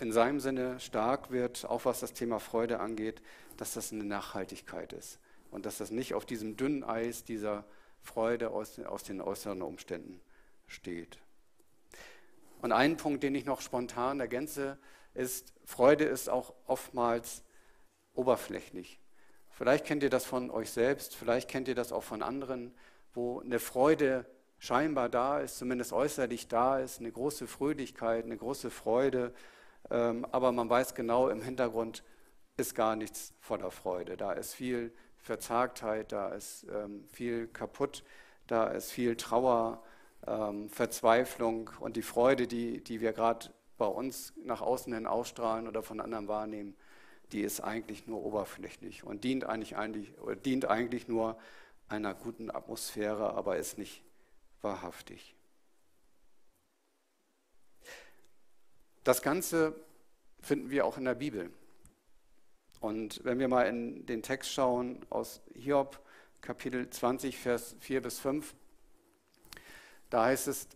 in 0.00 0.10
seinem 0.10 0.40
Sinne 0.40 0.80
stark 0.80 1.30
wird, 1.30 1.66
auch 1.66 1.84
was 1.84 2.00
das 2.00 2.14
Thema 2.14 2.40
Freude 2.40 2.80
angeht, 2.80 3.20
dass 3.58 3.74
das 3.74 3.92
eine 3.92 4.04
Nachhaltigkeit 4.04 4.94
ist 4.94 5.18
und 5.50 5.66
dass 5.66 5.78
das 5.78 5.90
nicht 5.90 6.14
auf 6.14 6.24
diesem 6.24 6.56
dünnen 6.56 6.82
Eis 6.82 7.24
dieser 7.24 7.64
Freude 8.00 8.50
aus, 8.50 8.78
aus 8.80 9.02
den 9.04 9.20
äußeren 9.20 9.60
Umständen 9.60 10.20
steht. 10.66 11.18
Und 12.62 12.72
einen 12.72 12.96
Punkt, 12.96 13.22
den 13.22 13.34
ich 13.34 13.44
noch 13.44 13.60
spontan 13.60 14.20
ergänze, 14.20 14.78
ist, 15.12 15.52
Freude 15.66 16.04
ist 16.04 16.30
auch 16.30 16.54
oftmals 16.66 17.42
oberflächlich. 18.14 18.98
Vielleicht 19.50 19.84
kennt 19.84 20.02
ihr 20.02 20.10
das 20.10 20.24
von 20.24 20.50
euch 20.50 20.70
selbst, 20.70 21.14
vielleicht 21.14 21.50
kennt 21.50 21.68
ihr 21.68 21.74
das 21.74 21.92
auch 21.92 22.02
von 22.02 22.22
anderen, 22.22 22.74
wo 23.12 23.40
eine 23.40 23.58
Freude 23.58 24.24
scheinbar 24.64 25.10
da 25.10 25.40
ist, 25.40 25.58
zumindest 25.58 25.92
äußerlich 25.92 26.48
da 26.48 26.78
ist, 26.78 26.98
eine 27.00 27.12
große 27.12 27.46
Fröhlichkeit, 27.46 28.24
eine 28.24 28.36
große 28.36 28.70
Freude, 28.70 29.34
ähm, 29.90 30.26
aber 30.32 30.52
man 30.52 30.70
weiß 30.70 30.94
genau, 30.94 31.28
im 31.28 31.42
Hintergrund 31.42 32.02
ist 32.56 32.74
gar 32.74 32.96
nichts 32.96 33.34
voller 33.40 33.70
Freude. 33.70 34.16
Da 34.16 34.32
ist 34.32 34.54
viel 34.54 34.92
Verzagtheit, 35.18 36.12
da 36.12 36.28
ist 36.28 36.66
ähm, 36.72 37.04
viel 37.08 37.46
kaputt, 37.48 38.04
da 38.46 38.68
ist 38.68 38.90
viel 38.90 39.16
Trauer, 39.16 39.82
ähm, 40.26 40.70
Verzweiflung 40.70 41.70
und 41.80 41.96
die 41.96 42.02
Freude, 42.02 42.46
die, 42.46 42.82
die 42.82 43.02
wir 43.02 43.12
gerade 43.12 43.50
bei 43.76 43.86
uns 43.86 44.32
nach 44.44 44.62
außen 44.62 44.94
hin 44.94 45.06
ausstrahlen 45.06 45.68
oder 45.68 45.82
von 45.82 46.00
anderen 46.00 46.26
wahrnehmen, 46.26 46.74
die 47.32 47.42
ist 47.42 47.60
eigentlich 47.60 48.06
nur 48.06 48.24
oberflächlich 48.24 49.04
und 49.04 49.24
dient 49.24 49.44
eigentlich, 49.44 49.76
eigentlich, 49.76 50.14
dient 50.42 50.64
eigentlich 50.66 51.06
nur 51.06 51.36
einer 51.88 52.14
guten 52.14 52.50
Atmosphäre, 52.50 53.34
aber 53.34 53.58
ist 53.58 53.76
nicht 53.76 54.02
wahrhaftig. 54.64 55.36
Das 59.04 59.22
Ganze 59.22 59.74
finden 60.40 60.70
wir 60.70 60.86
auch 60.86 60.98
in 60.98 61.04
der 61.04 61.14
Bibel. 61.14 61.50
Und 62.80 63.24
wenn 63.24 63.38
wir 63.38 63.48
mal 63.48 63.66
in 63.68 64.06
den 64.06 64.22
Text 64.22 64.50
schauen 64.52 65.06
aus 65.10 65.42
Hiob, 65.54 66.00
Kapitel 66.40 66.88
20, 66.90 67.38
Vers 67.38 67.76
4 67.80 68.02
bis 68.02 68.18
5, 68.18 68.54
da 70.10 70.24
heißt 70.24 70.48
es, 70.48 70.68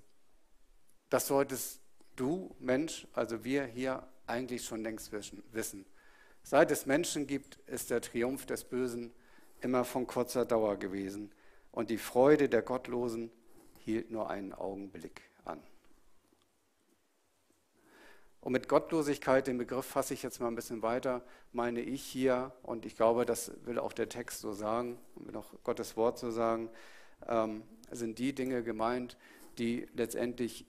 das 1.11 1.27
solltest 1.27 1.81
du, 2.17 2.55
Mensch, 2.59 3.07
also 3.13 3.45
wir 3.45 3.65
hier 3.65 4.07
eigentlich 4.27 4.65
schon 4.65 4.83
längst 4.83 5.13
wissen. 5.13 5.87
Seit 6.43 6.71
es 6.71 6.87
Menschen 6.87 7.27
gibt, 7.27 7.57
ist 7.67 7.91
der 7.91 8.01
Triumph 8.01 8.47
des 8.47 8.65
Bösen 8.65 9.13
immer 9.61 9.85
von 9.85 10.07
kurzer 10.07 10.45
Dauer 10.45 10.77
gewesen 10.77 11.33
und 11.73 11.91
die 11.91 11.99
Freude 11.99 12.49
der 12.49 12.63
Gottlosen 12.63 13.31
hielt 13.89 14.11
nur 14.11 14.29
einen 14.29 14.53
Augenblick 14.53 15.23
an. 15.47 15.63
Und 18.43 18.53
mit 18.53 18.69
Gottlosigkeit, 18.69 19.47
den 19.47 19.57
Begriff 19.57 19.87
fasse 19.87 20.13
ich 20.13 20.23
jetzt 20.23 20.41
mal 20.41 20.49
ein 20.49 20.55
bisschen 20.55 20.83
weiter, 20.83 21.23
meine 21.53 21.81
ich 21.81 22.03
hier, 22.03 22.53
und 22.63 22.85
ich 22.85 22.97
glaube, 22.97 23.25
das 23.25 23.51
will 23.65 23.79
auch 23.79 23.95
der 23.95 24.11
Text 24.11 24.41
so 24.41 24.53
sagen, 24.53 24.99
will 25.15 25.35
auch 25.37 25.47
Gottes 25.65 25.97
Wort 25.97 26.19
so 26.19 26.31
sagen, 26.31 26.69
ähm, 27.27 27.63
sind 27.91 28.19
die 28.19 28.35
Dinge 28.35 28.63
gemeint, 28.63 29.17
die 29.57 29.89
letztendlich 29.95 30.67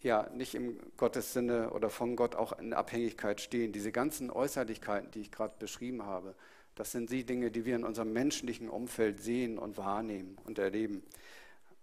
ja 0.00 0.30
nicht 0.30 0.54
im 0.54 0.78
Gottes 0.96 1.34
Sinne 1.34 1.72
oder 1.72 1.90
von 1.90 2.16
Gott 2.16 2.34
auch 2.36 2.58
in 2.58 2.72
Abhängigkeit 2.72 3.42
stehen. 3.42 3.72
Diese 3.72 3.92
ganzen 3.92 4.30
Äußerlichkeiten, 4.30 5.10
die 5.10 5.20
ich 5.20 5.30
gerade 5.30 5.54
beschrieben 5.58 6.04
habe, 6.04 6.34
das 6.74 6.90
sind 6.90 7.10
die 7.10 7.24
Dinge, 7.24 7.50
die 7.50 7.66
wir 7.66 7.76
in 7.76 7.84
unserem 7.84 8.14
menschlichen 8.14 8.70
Umfeld 8.70 9.20
sehen 9.20 9.58
und 9.58 9.76
wahrnehmen 9.76 10.38
und 10.44 10.58
erleben. 10.58 11.02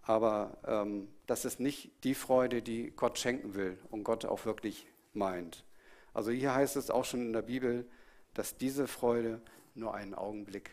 Aber 0.01 0.57
ähm, 0.65 1.07
das 1.27 1.45
ist 1.45 1.59
nicht 1.59 1.91
die 2.03 2.15
Freude, 2.15 2.61
die 2.61 2.91
Gott 2.91 3.19
schenken 3.19 3.53
will 3.53 3.77
und 3.91 4.03
Gott 4.03 4.25
auch 4.25 4.45
wirklich 4.45 4.87
meint. 5.13 5.65
Also 6.13 6.31
hier 6.31 6.53
heißt 6.53 6.75
es 6.75 6.89
auch 6.89 7.05
schon 7.05 7.21
in 7.21 7.33
der 7.33 7.43
Bibel, 7.43 7.87
dass 8.33 8.57
diese 8.57 8.87
Freude 8.87 9.41
nur 9.75 9.93
einen 9.93 10.15
Augenblick 10.15 10.71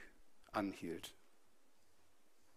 anhielt. 0.53 1.15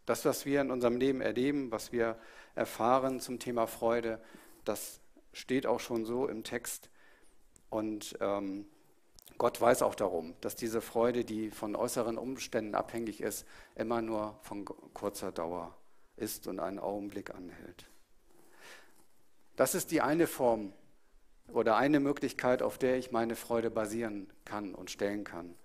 Das, 0.06 0.26
was 0.26 0.46
wir 0.46 0.62
in 0.62 0.72
unserem 0.72 0.98
Leben 0.98 1.22
erleben, 1.22 1.72
was 1.72 1.92
wir 1.92 2.18
erfahren 2.56 3.20
zum 3.20 3.40
Thema 3.40 3.68
Freude, 3.68 4.22
das 4.66 5.02
steht 5.34 5.68
auch 5.68 5.80
schon 5.80 6.06
so 6.06 6.28
im 6.28 6.44
Text. 6.44 6.90
Und 7.70 8.18
ähm, 8.20 8.66
Gott 9.38 9.62
weiß 9.62 9.84
auch 9.84 9.96
darum, 9.96 10.36
dass 10.42 10.56
diese 10.56 10.82
Freude, 10.82 11.24
die 11.24 11.52
von 11.52 11.76
äußeren 11.76 12.18
Umständen 12.18 12.76
abhängig 12.76 13.22
ist, 13.22 13.46
immer 13.76 14.02
nur 14.02 14.40
von 14.42 14.66
kurzer 14.66 15.32
Dauer 15.32 15.76
ist 16.20 16.48
und 16.48 16.60
einen 16.60 16.80
Augenblick 16.80 17.34
anhält. 17.34 17.86
Das 19.56 19.76
ist 19.76 19.92
die 19.92 20.02
eine 20.02 20.28
Form 20.28 20.74
oder 21.48 21.78
eine 21.78 22.00
Möglichkeit, 22.00 22.62
auf 22.62 22.78
der 22.78 22.98
ich 22.98 23.12
meine 23.12 23.36
Freude 23.36 23.70
basieren 23.70 24.30
kann 24.46 24.76
und 24.76 24.92
stellen 24.92 25.24
kann. 25.24 25.56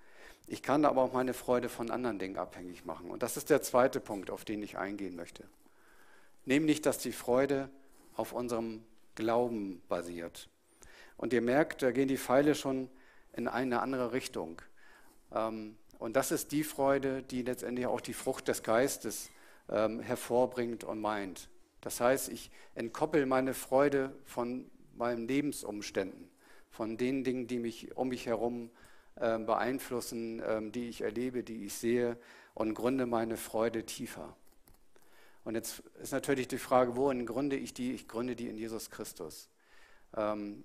Ich 0.46 0.62
kann 0.62 0.84
aber 0.84 1.02
auch 1.02 1.12
meine 1.12 1.34
Freude 1.34 1.68
von 1.68 1.90
anderen 1.90 2.18
Dingen 2.18 2.36
abhängig 2.36 2.84
machen. 2.84 3.10
Und 3.10 3.22
das 3.22 3.36
ist 3.36 3.50
der 3.50 3.62
zweite 3.62 4.00
Punkt, 4.00 4.30
auf 4.30 4.44
den 4.44 4.62
ich 4.62 4.76
eingehen 4.76 5.16
möchte. 5.16 5.44
Nämlich, 6.44 6.82
dass 6.82 6.98
die 6.98 7.12
Freude 7.12 7.70
auf 8.16 8.32
unserem 8.32 8.84
Glauben 9.14 9.82
basiert. 9.88 10.48
Und 11.16 11.32
ihr 11.32 11.40
merkt, 11.40 11.82
da 11.82 11.92
gehen 11.92 12.08
die 12.08 12.18
Pfeile 12.18 12.54
schon 12.54 12.90
in 13.32 13.48
eine 13.48 13.80
andere 13.80 14.12
Richtung. 14.12 14.60
Ähm, 15.32 15.76
und 15.98 16.16
das 16.16 16.32
ist 16.32 16.52
die 16.52 16.64
Freude, 16.64 17.22
die 17.22 17.42
letztendlich 17.42 17.86
auch 17.86 18.00
die 18.00 18.12
Frucht 18.12 18.48
des 18.48 18.62
Geistes 18.62 19.30
ähm, 19.68 20.00
hervorbringt 20.00 20.84
und 20.84 21.00
meint. 21.00 21.48
Das 21.80 22.00
heißt, 22.00 22.28
ich 22.30 22.50
entkoppel 22.74 23.26
meine 23.26 23.54
Freude 23.54 24.12
von 24.24 24.70
meinen 24.96 25.28
Lebensumständen, 25.28 26.30
von 26.70 26.96
den 26.96 27.24
Dingen, 27.24 27.46
die 27.46 27.58
mich 27.58 27.96
um 27.96 28.08
mich 28.08 28.26
herum 28.26 28.70
ähm, 29.20 29.46
beeinflussen, 29.46 30.72
die 30.72 30.88
ich 30.88 31.02
erlebe, 31.02 31.42
die 31.42 31.66
ich 31.66 31.74
sehe 31.74 32.16
und 32.54 32.74
gründe 32.74 33.06
meine 33.06 33.36
Freude 33.36 33.84
tiefer. 33.84 34.34
Und 35.44 35.54
jetzt 35.54 35.80
ist 36.00 36.12
natürlich 36.12 36.48
die 36.48 36.58
Frage, 36.58 36.96
worin 36.96 37.26
gründe 37.26 37.56
ich 37.56 37.74
die? 37.74 37.92
Ich 37.92 38.08
gründe 38.08 38.34
die 38.34 38.48
in 38.48 38.56
Jesus 38.56 38.90
Christus. 38.90 39.50
Ähm, 40.16 40.64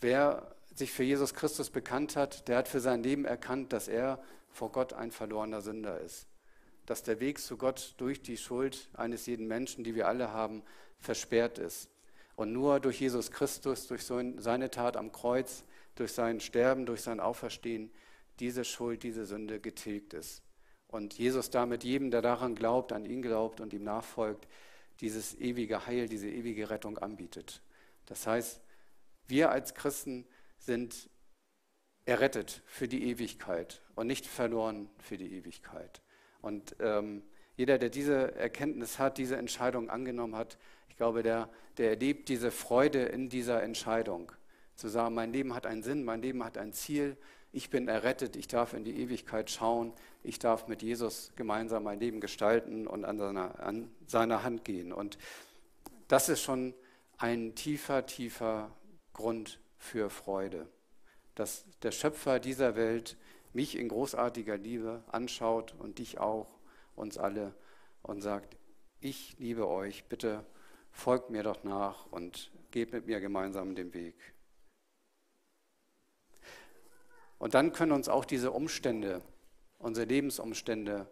wer 0.00 0.54
sich 0.74 0.92
für 0.92 1.02
Jesus 1.02 1.34
Christus 1.34 1.70
bekannt 1.70 2.16
hat, 2.16 2.48
der 2.48 2.58
hat 2.58 2.68
für 2.68 2.80
sein 2.80 3.02
Leben 3.02 3.24
erkannt, 3.24 3.72
dass 3.72 3.88
er 3.88 4.22
vor 4.50 4.70
Gott 4.70 4.92
ein 4.92 5.10
verlorener 5.10 5.62
Sünder 5.62 6.00
ist. 6.00 6.26
Dass 6.92 7.02
der 7.02 7.20
Weg 7.20 7.38
zu 7.38 7.56
Gott 7.56 7.94
durch 7.96 8.20
die 8.20 8.36
Schuld 8.36 8.90
eines 8.92 9.24
jeden 9.24 9.46
Menschen, 9.46 9.82
die 9.82 9.94
wir 9.94 10.08
alle 10.08 10.30
haben, 10.30 10.62
versperrt 10.98 11.56
ist. 11.56 11.88
Und 12.36 12.52
nur 12.52 12.80
durch 12.80 13.00
Jesus 13.00 13.30
Christus, 13.30 13.86
durch 13.86 14.04
seine 14.04 14.70
Tat 14.70 14.98
am 14.98 15.10
Kreuz, 15.10 15.64
durch 15.94 16.12
sein 16.12 16.38
Sterben, 16.38 16.84
durch 16.84 17.00
sein 17.00 17.18
Auferstehen, 17.18 17.90
diese 18.40 18.66
Schuld, 18.66 19.04
diese 19.04 19.24
Sünde 19.24 19.58
getilgt 19.58 20.12
ist. 20.12 20.42
Und 20.86 21.14
Jesus 21.14 21.48
damit 21.48 21.82
jedem, 21.82 22.10
der 22.10 22.20
daran 22.20 22.54
glaubt, 22.54 22.92
an 22.92 23.06
ihn 23.06 23.22
glaubt 23.22 23.62
und 23.62 23.72
ihm 23.72 23.84
nachfolgt, 23.84 24.46
dieses 25.00 25.34
ewige 25.36 25.86
Heil, 25.86 26.10
diese 26.10 26.28
ewige 26.28 26.68
Rettung 26.68 26.98
anbietet. 26.98 27.62
Das 28.04 28.26
heißt, 28.26 28.60
wir 29.28 29.50
als 29.50 29.72
Christen 29.72 30.26
sind 30.58 31.08
errettet 32.04 32.60
für 32.66 32.86
die 32.86 33.04
Ewigkeit 33.04 33.80
und 33.94 34.08
nicht 34.08 34.26
verloren 34.26 34.90
für 34.98 35.16
die 35.16 35.32
Ewigkeit. 35.32 36.02
Und 36.42 36.76
ähm, 36.80 37.22
jeder, 37.56 37.78
der 37.78 37.88
diese 37.88 38.34
Erkenntnis 38.34 38.98
hat, 38.98 39.18
diese 39.18 39.36
Entscheidung 39.36 39.88
angenommen 39.88 40.36
hat, 40.36 40.58
ich 40.88 40.96
glaube, 40.96 41.22
der, 41.22 41.48
der 41.78 41.90
erlebt 41.90 42.28
diese 42.28 42.50
Freude 42.50 43.02
in 43.02 43.28
dieser 43.28 43.62
Entscheidung. 43.62 44.30
Zu 44.74 44.88
sagen, 44.88 45.14
mein 45.14 45.32
Leben 45.32 45.54
hat 45.54 45.66
einen 45.66 45.82
Sinn, 45.82 46.04
mein 46.04 46.20
Leben 46.20 46.44
hat 46.44 46.58
ein 46.58 46.72
Ziel, 46.72 47.16
ich 47.52 47.70
bin 47.70 47.86
errettet, 47.88 48.34
ich 48.36 48.48
darf 48.48 48.72
in 48.72 48.84
die 48.84 48.98
Ewigkeit 48.98 49.50
schauen, 49.50 49.92
ich 50.22 50.38
darf 50.38 50.68
mit 50.68 50.82
Jesus 50.82 51.32
gemeinsam 51.36 51.84
mein 51.84 52.00
Leben 52.00 52.20
gestalten 52.20 52.86
und 52.86 53.04
an 53.04 53.18
seiner, 53.18 53.60
an 53.60 53.90
seiner 54.06 54.42
Hand 54.42 54.64
gehen. 54.64 54.92
Und 54.92 55.18
das 56.08 56.28
ist 56.28 56.42
schon 56.42 56.74
ein 57.18 57.54
tiefer, 57.54 58.06
tiefer 58.06 58.70
Grund 59.12 59.60
für 59.76 60.08
Freude, 60.08 60.66
dass 61.34 61.64
der 61.82 61.92
Schöpfer 61.92 62.40
dieser 62.40 62.74
Welt 62.74 63.16
mich 63.52 63.76
in 63.76 63.88
großartiger 63.88 64.56
Liebe 64.56 65.02
anschaut 65.08 65.74
und 65.78 65.98
dich 65.98 66.18
auch, 66.18 66.48
uns 66.96 67.18
alle, 67.18 67.54
und 68.02 68.20
sagt, 68.20 68.56
ich 69.00 69.36
liebe 69.38 69.68
euch, 69.68 70.04
bitte 70.04 70.44
folgt 70.90 71.30
mir 71.30 71.42
doch 71.42 71.64
nach 71.64 72.06
und 72.06 72.50
geht 72.70 72.92
mit 72.92 73.06
mir 73.06 73.20
gemeinsam 73.20 73.74
den 73.74 73.94
Weg. 73.94 74.14
Und 77.38 77.54
dann 77.54 77.72
können 77.72 77.92
uns 77.92 78.08
auch 78.08 78.24
diese 78.24 78.52
Umstände, 78.52 79.20
unsere 79.78 80.06
Lebensumstände, 80.06 81.08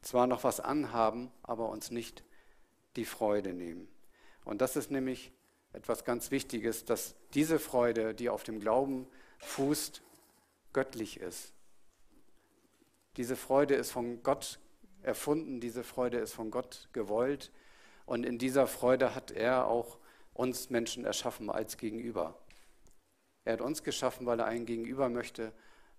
zwar 0.00 0.26
noch 0.26 0.44
was 0.44 0.60
anhaben, 0.60 1.30
aber 1.42 1.68
uns 1.68 1.90
nicht 1.90 2.24
die 2.96 3.04
Freude 3.04 3.52
nehmen. 3.52 3.88
Und 4.44 4.62
das 4.62 4.76
ist 4.76 4.90
nämlich 4.90 5.32
etwas 5.72 6.04
ganz 6.04 6.30
Wichtiges, 6.30 6.86
dass 6.86 7.14
diese 7.34 7.58
Freude, 7.58 8.14
die 8.14 8.30
auf 8.30 8.44
dem 8.44 8.60
Glauben 8.60 9.06
fußt, 9.38 10.02
göttlich 10.72 11.20
ist. 11.20 11.52
Diese 13.16 13.36
Freude 13.36 13.74
ist 13.74 13.90
von 13.90 14.22
Gott 14.22 14.58
erfunden, 15.02 15.60
diese 15.60 15.84
Freude 15.84 16.18
ist 16.18 16.32
von 16.32 16.50
Gott 16.50 16.88
gewollt 16.92 17.52
und 18.06 18.24
in 18.24 18.38
dieser 18.38 18.66
Freude 18.66 19.14
hat 19.14 19.30
er 19.30 19.66
auch 19.66 19.98
uns 20.34 20.70
Menschen 20.70 21.04
erschaffen 21.04 21.50
als 21.50 21.76
Gegenüber. 21.76 22.38
Er 23.44 23.54
hat 23.54 23.60
uns 23.60 23.82
geschaffen, 23.82 24.26
weil 24.26 24.40
er 24.40 24.46
einen 24.46 24.66
Gegenüber 24.66 25.08
möchte, 25.08 25.52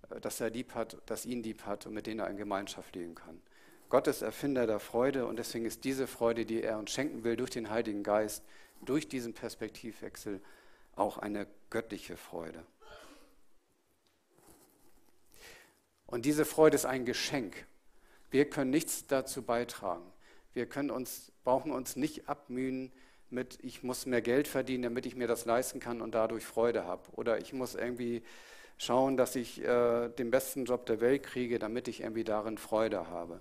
äh, 0.09 0.21
dass 0.21 0.39
er 0.39 0.49
lieb 0.49 0.75
hat, 0.75 0.97
dass 1.07 1.25
ihn 1.25 1.43
lieb 1.43 1.65
hat 1.65 1.85
und 1.85 1.93
mit 1.93 2.07
denen 2.07 2.19
er 2.19 2.29
in 2.29 2.37
Gemeinschaft 2.37 2.95
leben 2.95 3.15
kann. 3.15 3.41
Gott 3.89 4.07
ist 4.07 4.21
Erfinder 4.21 4.67
der 4.67 4.79
Freude 4.79 5.25
und 5.25 5.37
deswegen 5.37 5.65
ist 5.65 5.83
diese 5.83 6.05
Freude, 6.05 6.45
die 6.45 6.61
er 6.61 6.77
uns 6.77 6.91
schenken 6.91 7.23
will 7.23 7.35
durch 7.35 7.49
den 7.49 7.71
Heiligen 7.71 8.03
Geist, 8.03 8.43
durch 8.85 9.09
diesen 9.09 9.33
Perspektivwechsel 9.33 10.41
auch 10.95 11.17
eine 11.17 11.47
göttliche 11.69 12.15
Freude. 12.15 12.63
Und 16.09 16.25
diese 16.25 16.43
Freude 16.43 16.73
ist 16.73 16.85
ein 16.85 17.05
Geschenk. 17.05 17.67
Wir 18.31 18.49
können 18.49 18.71
nichts 18.71 19.05
dazu 19.05 19.43
beitragen. 19.43 20.11
Wir 20.53 20.65
können 20.65 20.89
uns, 20.89 21.31
brauchen 21.43 21.71
uns 21.71 21.95
nicht 21.95 22.27
abmühen, 22.27 22.91
mit, 23.29 23.59
ich 23.61 23.83
muss 23.83 24.07
mehr 24.07 24.23
Geld 24.23 24.47
verdienen, 24.47 24.81
damit 24.81 25.05
ich 25.05 25.15
mir 25.15 25.27
das 25.27 25.45
leisten 25.45 25.79
kann 25.79 26.01
und 26.01 26.15
dadurch 26.15 26.43
Freude 26.43 26.85
habe. 26.85 27.03
Oder 27.11 27.37
ich 27.39 27.53
muss 27.53 27.75
irgendwie 27.75 28.23
schauen, 28.79 29.17
dass 29.17 29.35
ich 29.35 29.63
äh, 29.63 30.09
den 30.09 30.31
besten 30.31 30.65
Job 30.65 30.87
der 30.87 30.99
Welt 30.99 31.21
kriege, 31.21 31.59
damit 31.59 31.87
ich 31.87 32.01
irgendwie 32.01 32.23
darin 32.23 32.57
Freude 32.57 33.07
habe. 33.07 33.39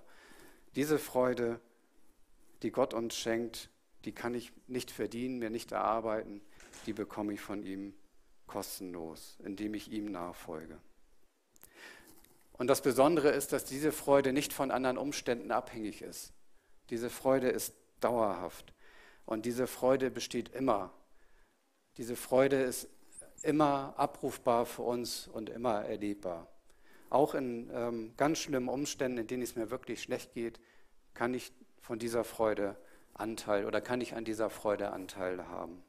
Diese 0.75 0.99
Freude, 0.99 1.59
die 2.61 2.71
Gott 2.71 2.93
uns 2.93 3.15
schenkt, 3.15 3.71
die 4.05 4.11
kann 4.11 4.35
ich 4.35 4.51
nicht 4.67 4.91
verdienen, 4.91 5.39
mir 5.39 5.49
nicht 5.49 5.71
erarbeiten, 5.71 6.41
die 6.85 6.93
bekomme 6.93 7.33
ich 7.33 7.41
von 7.41 7.63
ihm 7.63 7.95
kostenlos, 8.45 9.39
indem 9.43 9.73
ich 9.73 9.91
ihm 9.91 10.11
nachfolge. 10.11 10.77
Und 12.59 12.67
das 12.67 12.81
Besondere 12.81 13.29
ist, 13.29 13.53
dass 13.53 13.63
diese 13.63 13.93
Freude 13.93 14.33
nicht 14.33 14.51
von 14.51 14.69
anderen 14.69 14.97
Umständen 14.97 15.49
abhängig 15.49 16.01
ist. 16.01 16.33
Diese 16.89 17.09
Freude 17.09 17.47
ist 17.47 17.73
dauerhaft. 18.01 18.73
Und 19.25 19.45
diese 19.45 19.65
Freude 19.65 20.11
besteht 20.11 20.49
immer. 20.49 20.91
Diese 21.95 22.17
Freude 22.17 22.61
ist 22.61 22.89
immer 23.43 23.93
abrufbar 23.95 24.65
für 24.65 24.81
uns 24.81 25.29
und 25.29 25.49
immer 25.49 25.85
erlebbar. 25.85 26.47
Auch 27.09 27.33
in 27.33 27.69
ähm, 27.73 28.13
ganz 28.17 28.39
schlimmen 28.39 28.67
Umständen, 28.67 29.19
in 29.19 29.27
denen 29.27 29.43
es 29.43 29.55
mir 29.55 29.71
wirklich 29.71 30.03
schlecht 30.03 30.33
geht, 30.33 30.59
kann 31.13 31.33
ich 31.33 31.53
von 31.81 31.97
dieser 31.97 32.25
Freude 32.25 32.75
Anteil 33.13 33.65
oder 33.65 33.79
kann 33.79 34.01
ich 34.01 34.15
an 34.15 34.25
dieser 34.25 34.49
Freude 34.49 34.91
Anteil 34.91 35.47
haben. 35.47 35.81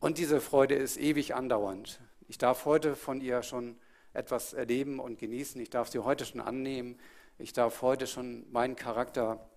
Und 0.00 0.18
diese 0.18 0.40
Freude 0.40 0.74
ist 0.74 0.96
ewig 0.96 1.34
andauernd. 1.34 2.00
Ich 2.34 2.38
darf 2.38 2.64
heute 2.64 2.96
von 2.96 3.20
ihr 3.20 3.44
schon 3.44 3.76
etwas 4.12 4.54
erleben 4.54 4.98
und 4.98 5.20
genießen. 5.20 5.60
Ich 5.60 5.70
darf 5.70 5.88
sie 5.88 6.00
heute 6.00 6.24
schon 6.24 6.40
annehmen. 6.40 6.98
Ich 7.38 7.52
darf 7.52 7.80
heute 7.80 8.08
schon 8.08 8.50
meinen 8.50 8.74
Charakter 8.74 9.48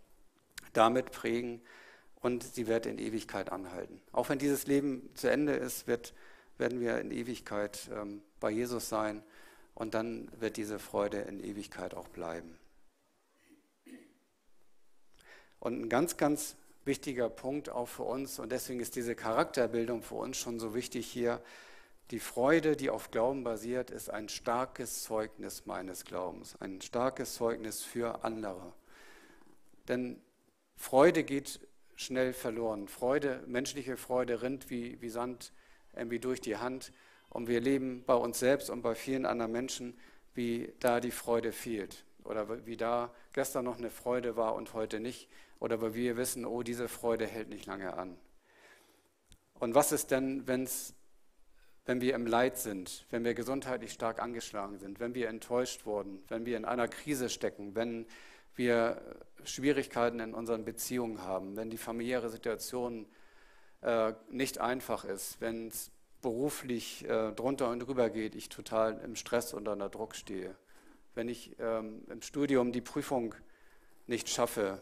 damit 0.73 1.09
prägen 1.11 1.59
und 2.21 2.43
sie 2.43 2.67
wird 2.67 2.85
in 2.85 2.99
Ewigkeit 2.99 3.51
anhalten. 3.51 3.99
Auch 4.11 4.29
wenn 4.29 4.37
dieses 4.37 4.67
Leben 4.67 5.09
zu 5.15 5.27
Ende 5.27 5.53
ist, 5.53 5.87
wird, 5.87 6.13
werden 6.59 6.79
wir 6.79 6.99
in 6.99 7.09
Ewigkeit 7.09 7.89
ähm, 7.91 8.21
bei 8.39 8.51
Jesus 8.51 8.89
sein 8.89 9.23
und 9.73 9.95
dann 9.95 10.31
wird 10.39 10.55
diese 10.55 10.77
Freude 10.77 11.17
in 11.21 11.39
Ewigkeit 11.39 11.95
auch 11.95 12.09
bleiben. 12.09 12.59
Und 15.59 15.81
ein 15.81 15.89
ganz, 15.89 16.15
ganz 16.15 16.55
wichtiger 16.85 17.27
Punkt 17.31 17.69
auch 17.69 17.87
für 17.87 18.03
uns, 18.03 18.37
und 18.37 18.51
deswegen 18.51 18.81
ist 18.81 18.95
diese 18.95 19.15
Charakterbildung 19.15 20.03
für 20.03 20.15
uns 20.15 20.37
schon 20.37 20.59
so 20.59 20.75
wichtig 20.75 21.07
hier, 21.07 21.41
die 22.11 22.19
Freude, 22.19 22.75
die 22.75 22.89
auf 22.89 23.11
Glauben 23.11 23.43
basiert, 23.43 23.91
ist 23.91 24.09
ein 24.09 24.29
starkes 24.29 25.03
Zeugnis 25.03 25.65
meines 25.65 26.05
Glaubens, 26.05 26.55
ein 26.61 26.79
starkes 26.81 27.35
Zeugnis 27.35 27.83
für 27.83 28.23
andere. 28.23 28.73
Denn 29.87 30.21
Freude 30.75 31.23
geht 31.23 31.59
schnell 31.95 32.31
verloren. 32.31 32.87
Freude, 32.87 33.43
menschliche 33.47 33.97
Freude 33.97 34.41
rinnt 34.41 34.69
wie, 34.69 35.01
wie 35.01 35.09
Sand 35.09 35.51
irgendwie 35.95 36.19
durch 36.19 36.39
die 36.39 36.57
Hand. 36.57 36.93
Und 37.29 37.47
wir 37.47 37.59
leben 37.59 38.03
bei 38.05 38.13
uns 38.13 38.39
selbst 38.39 38.69
und 38.69 38.81
bei 38.81 38.95
vielen 38.95 39.25
anderen 39.25 39.51
Menschen, 39.51 39.99
wie 40.33 40.73
da 40.79 40.99
die 40.99 41.11
Freude 41.11 41.51
fehlt. 41.51 42.05
Oder 42.23 42.65
wie 42.65 42.77
da 42.77 43.13
gestern 43.33 43.65
noch 43.65 43.77
eine 43.77 43.89
Freude 43.89 44.35
war 44.35 44.55
und 44.55 44.73
heute 44.73 44.99
nicht. 44.99 45.27
Oder 45.59 45.81
weil 45.81 45.95
wir 45.95 46.17
wissen, 46.17 46.45
oh, 46.45 46.61
diese 46.61 46.87
Freude 46.87 47.25
hält 47.25 47.49
nicht 47.49 47.65
lange 47.65 47.97
an. 47.97 48.17
Und 49.59 49.73
was 49.73 49.91
ist 49.91 50.11
denn, 50.11 50.47
wenn's, 50.47 50.93
wenn 51.87 52.01
wir 52.01 52.13
im 52.15 52.27
Leid 52.27 52.57
sind, 52.57 53.05
wenn 53.09 53.23
wir 53.23 53.33
gesundheitlich 53.33 53.93
stark 53.93 54.21
angeschlagen 54.21 54.77
sind, 54.77 54.99
wenn 54.99 55.15
wir 55.15 55.29
enttäuscht 55.29 55.85
wurden, 55.85 56.21
wenn 56.27 56.45
wir 56.45 56.57
in 56.57 56.65
einer 56.65 56.89
Krise 56.89 57.29
stecken, 57.29 57.75
wenn 57.75 58.05
wir 58.55 59.01
Schwierigkeiten 59.45 60.19
in 60.19 60.33
unseren 60.33 60.65
Beziehungen 60.65 61.23
haben, 61.23 61.55
wenn 61.55 61.69
die 61.69 61.77
familiäre 61.77 62.29
Situation 62.29 63.07
äh, 63.81 64.13
nicht 64.29 64.59
einfach 64.59 65.05
ist, 65.05 65.39
wenn 65.39 65.69
es 65.69 65.89
beruflich 66.21 67.05
äh, 67.07 67.31
drunter 67.31 67.69
und 67.69 67.79
drüber 67.79 68.09
geht, 68.09 68.35
ich 68.35 68.49
total 68.49 68.99
im 68.99 69.15
Stress 69.15 69.53
und 69.53 69.69
unter 69.69 69.87
Druck 69.87 70.15
stehe, 70.15 70.55
wenn 71.15 71.29
ich 71.29 71.55
ähm, 71.57 72.03
im 72.09 72.21
Studium 72.21 72.73
die 72.73 72.81
Prüfung 72.81 73.33
nicht 74.07 74.27
schaffe, 74.27 74.81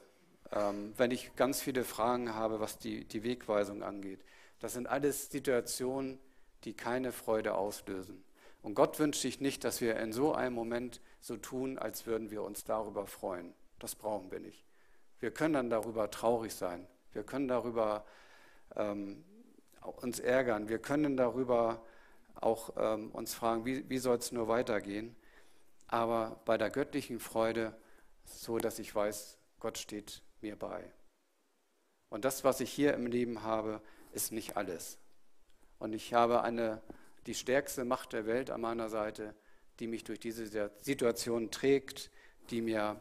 ähm, 0.51 0.93
wenn 0.97 1.11
ich 1.11 1.35
ganz 1.35 1.61
viele 1.61 1.83
Fragen 1.83 2.33
habe, 2.33 2.59
was 2.59 2.79
die, 2.79 3.05
die 3.05 3.21
Wegweisung 3.21 3.83
angeht. 3.83 4.21
Das 4.59 4.73
sind 4.73 4.87
alles 4.87 5.29
Situationen, 5.29 6.17
die 6.65 6.73
keine 6.73 7.12
Freude 7.12 7.56
auslösen. 7.56 8.23
Und 8.62 8.73
Gott 8.73 8.99
wünscht 8.99 9.21
sich 9.21 9.39
nicht, 9.39 9.63
dass 9.63 9.80
wir 9.80 9.95
in 9.97 10.12
so 10.12 10.34
einem 10.34 10.56
Moment 10.56 10.99
so 11.21 11.38
tun, 11.38 11.78
als 11.78 12.08
würden 12.08 12.32
wir 12.32 12.41
uns 12.41 12.63
darüber 12.63 13.06
freuen. 13.06 13.54
Das 13.80 13.95
brauchen 13.95 14.32
wir 14.32 14.39
nicht. 14.39 14.65
Wir 15.19 15.32
können 15.32 15.54
dann 15.54 15.69
darüber 15.69 16.10
traurig 16.10 16.54
sein. 16.54 16.88
Wir 17.13 17.23
können 17.23 17.47
darüber 17.47 18.06
ähm, 18.75 19.23
uns 19.82 20.19
ärgern. 20.19 20.67
Wir 20.67 20.80
können 20.80 21.15
darüber 21.15 21.86
auch 22.34 22.73
ähm, 22.78 23.12
uns 23.12 23.34
fragen, 23.34 23.65
wie, 23.65 23.88
wie 23.89 23.99
soll 23.99 24.17
es 24.17 24.32
nur 24.32 24.47
weitergehen. 24.47 25.15
Aber 25.88 26.41
bei 26.45 26.58
der 26.58 26.71
göttlichen 26.71 27.19
Freude 27.19 27.75
so, 28.23 28.58
dass 28.58 28.80
ich 28.80 28.93
weiß, 28.93 29.38
Gott 29.60 29.78
steht 29.78 30.23
mir 30.41 30.56
bei. 30.56 30.91
Und 32.10 32.25
das, 32.25 32.43
was 32.43 32.60
ich 32.60 32.71
hier 32.71 32.93
im 32.95 33.06
Leben 33.06 33.43
habe, 33.43 33.82
ist 34.12 34.32
nicht 34.32 34.58
alles. 34.58 34.97
Und 35.79 35.93
ich 35.93 36.13
habe 36.13 36.41
eine, 36.41 36.81
die 37.25 37.35
stärkste 37.35 37.85
Macht 37.85 38.13
der 38.13 38.25
Welt 38.25 38.49
an 38.49 38.61
meiner 38.61 38.89
Seite, 38.89 39.35
die 39.79 39.88
mich 39.88 40.03
durch 40.03 40.19
diese 40.19 40.71
Situation 40.81 41.51
trägt, 41.51 42.11
die 42.49 42.61
mir 42.61 42.99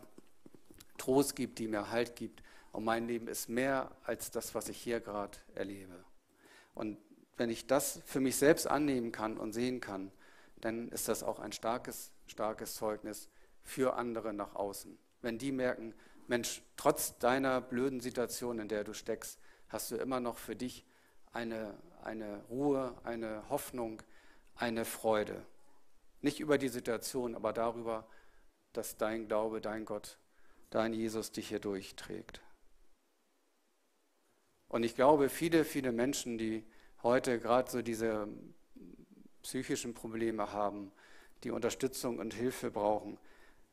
Trost 0.98 1.37
gibt, 1.37 1.58
die 1.58 1.68
mir 1.68 1.90
Halt 1.90 2.16
gibt. 2.16 2.42
Und 2.72 2.84
mein 2.84 3.06
Leben 3.06 3.28
ist 3.28 3.48
mehr 3.48 3.90
als 4.04 4.30
das, 4.30 4.54
was 4.54 4.68
ich 4.68 4.78
hier 4.78 5.00
gerade 5.00 5.38
erlebe. 5.54 6.04
Und 6.74 6.98
wenn 7.37 7.50
ich 7.50 7.66
das 7.66 8.00
für 8.04 8.20
mich 8.20 8.37
selbst 8.37 8.66
annehmen 8.66 9.12
kann 9.12 9.38
und 9.38 9.52
sehen 9.52 9.80
kann, 9.80 10.10
dann 10.60 10.88
ist 10.88 11.08
das 11.08 11.22
auch 11.22 11.38
ein 11.38 11.52
starkes, 11.52 12.12
starkes 12.26 12.74
Zeugnis 12.74 13.28
für 13.62 13.94
andere 13.94 14.32
nach 14.32 14.54
außen. 14.54 14.98
Wenn 15.20 15.38
die 15.38 15.52
merken, 15.52 15.94
Mensch, 16.26 16.62
trotz 16.76 17.18
deiner 17.18 17.60
blöden 17.60 18.00
Situation, 18.00 18.58
in 18.58 18.68
der 18.68 18.84
du 18.84 18.94
steckst, 18.94 19.38
hast 19.68 19.90
du 19.90 19.96
immer 19.96 20.20
noch 20.20 20.38
für 20.38 20.56
dich 20.56 20.87
eine, 21.32 21.74
eine 22.04 22.42
Ruhe, 22.50 22.96
eine 23.04 23.48
Hoffnung, 23.48 24.02
eine 24.54 24.84
Freude. 24.84 25.44
Nicht 26.20 26.40
über 26.40 26.58
die 26.58 26.68
Situation, 26.68 27.34
aber 27.34 27.52
darüber, 27.52 28.06
dass 28.72 28.96
dein 28.96 29.26
Glaube, 29.26 29.60
dein 29.60 29.84
Gott 29.84 30.18
dein 30.74 30.92
Jesus 30.92 31.30
dich 31.30 31.48
hier 31.48 31.60
durchträgt. 31.60 32.40
Und 34.68 34.82
ich 34.82 34.96
glaube, 34.96 35.28
viele, 35.28 35.64
viele 35.64 35.92
Menschen, 35.92 36.36
die 36.36 36.64
heute 37.04 37.38
gerade 37.38 37.70
so 37.70 37.80
diese 37.80 38.26
psychischen 39.42 39.94
Probleme 39.94 40.52
haben, 40.52 40.90
die 41.44 41.52
Unterstützung 41.52 42.18
und 42.18 42.34
Hilfe 42.34 42.72
brauchen, 42.72 43.18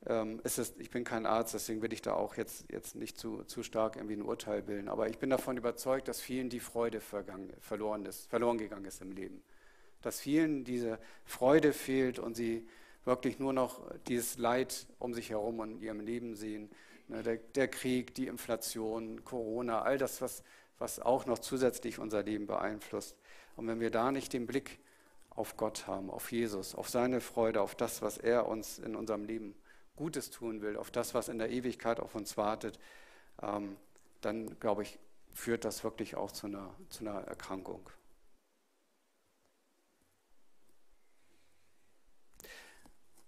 ähm, 0.08 0.42
es, 0.44 0.58
ich 0.78 0.90
bin 0.90 1.04
kein 1.04 1.26
Arzt, 1.26 1.54
deswegen 1.54 1.82
will 1.82 1.94
ich 1.94 2.02
da 2.02 2.14
auch 2.14 2.36
jetzt, 2.36 2.66
jetzt 2.72 2.96
nicht 2.96 3.18
zu, 3.18 3.44
zu 3.44 3.62
stark 3.62 3.98
irgendwie 3.98 4.16
ein 4.16 4.24
Urteil 4.24 4.64
bilden. 4.64 4.90
Aber 4.90 5.08
ich 5.08 5.20
bin 5.20 5.30
davon 5.30 5.58
überzeugt, 5.58 6.08
dass 6.08 6.20
vielen 6.20 6.50
die 6.50 6.60
Freude 6.60 7.02
verloren, 7.02 8.06
ist, 8.06 8.30
verloren 8.30 8.58
gegangen 8.58 8.86
ist 8.86 9.02
im 9.02 9.12
Leben. 9.12 9.44
Dass 10.02 10.20
vielen 10.20 10.64
diese 10.64 10.98
Freude 11.26 11.74
fehlt 11.74 12.18
und 12.18 12.36
sie 12.36 12.68
wirklich 13.06 13.40
nur 13.40 13.54
noch 13.54 13.82
dieses 14.08 14.38
Leid 14.38 14.88
um 14.98 15.14
sich 15.14 15.30
herum 15.30 15.60
und 15.60 15.72
in 15.72 15.82
ihrem 15.82 16.00
Leben 16.00 16.36
sehen. 16.36 16.72
Ne, 17.08 17.22
der, 17.22 17.38
der 17.38 17.68
Krieg, 17.68 18.16
die 18.16 18.28
Inflation, 18.28 19.24
Corona, 19.24 19.82
all 19.82 19.98
das, 19.98 20.22
was, 20.22 20.44
was 20.80 21.00
auch 21.00 21.26
noch 21.28 21.40
zusätzlich 21.40 22.00
unser 22.00 22.24
Leben 22.24 22.48
beeinflusst. 22.48 23.16
Und 23.56 23.68
wenn 23.68 23.80
wir 23.80 23.92
da 23.92 24.12
nicht 24.12 24.34
den 24.34 24.48
Blick 24.48 24.80
auf 25.30 25.58
Gott 25.58 25.86
haben, 25.88 26.10
auf 26.10 26.32
Jesus, 26.32 26.74
auf 26.74 26.90
seine 26.90 27.22
Freude, 27.22 27.62
auf 27.62 27.76
das, 27.76 28.02
was 28.02 28.18
er 28.18 28.48
uns 28.48 28.80
in 28.80 28.96
unserem 28.96 29.26
Leben 29.26 29.56
Gutes 30.02 30.32
tun 30.32 30.64
will, 30.64 30.78
auf 30.78 30.90
das, 30.90 31.14
was 31.14 31.30
in 31.30 31.38
der 31.38 31.52
Ewigkeit 31.52 32.00
auf 32.00 32.16
uns 32.16 32.36
wartet, 32.36 32.80
ähm, 33.40 33.78
dann 34.22 34.60
glaube 34.60 34.82
ich, 34.82 34.98
führt 35.32 35.64
das 35.64 35.84
wirklich 35.84 36.16
auch 36.16 36.32
zu 36.32 36.48
einer, 36.48 36.74
zu 36.90 37.06
einer 37.06 37.20
Erkrankung. 37.22 37.88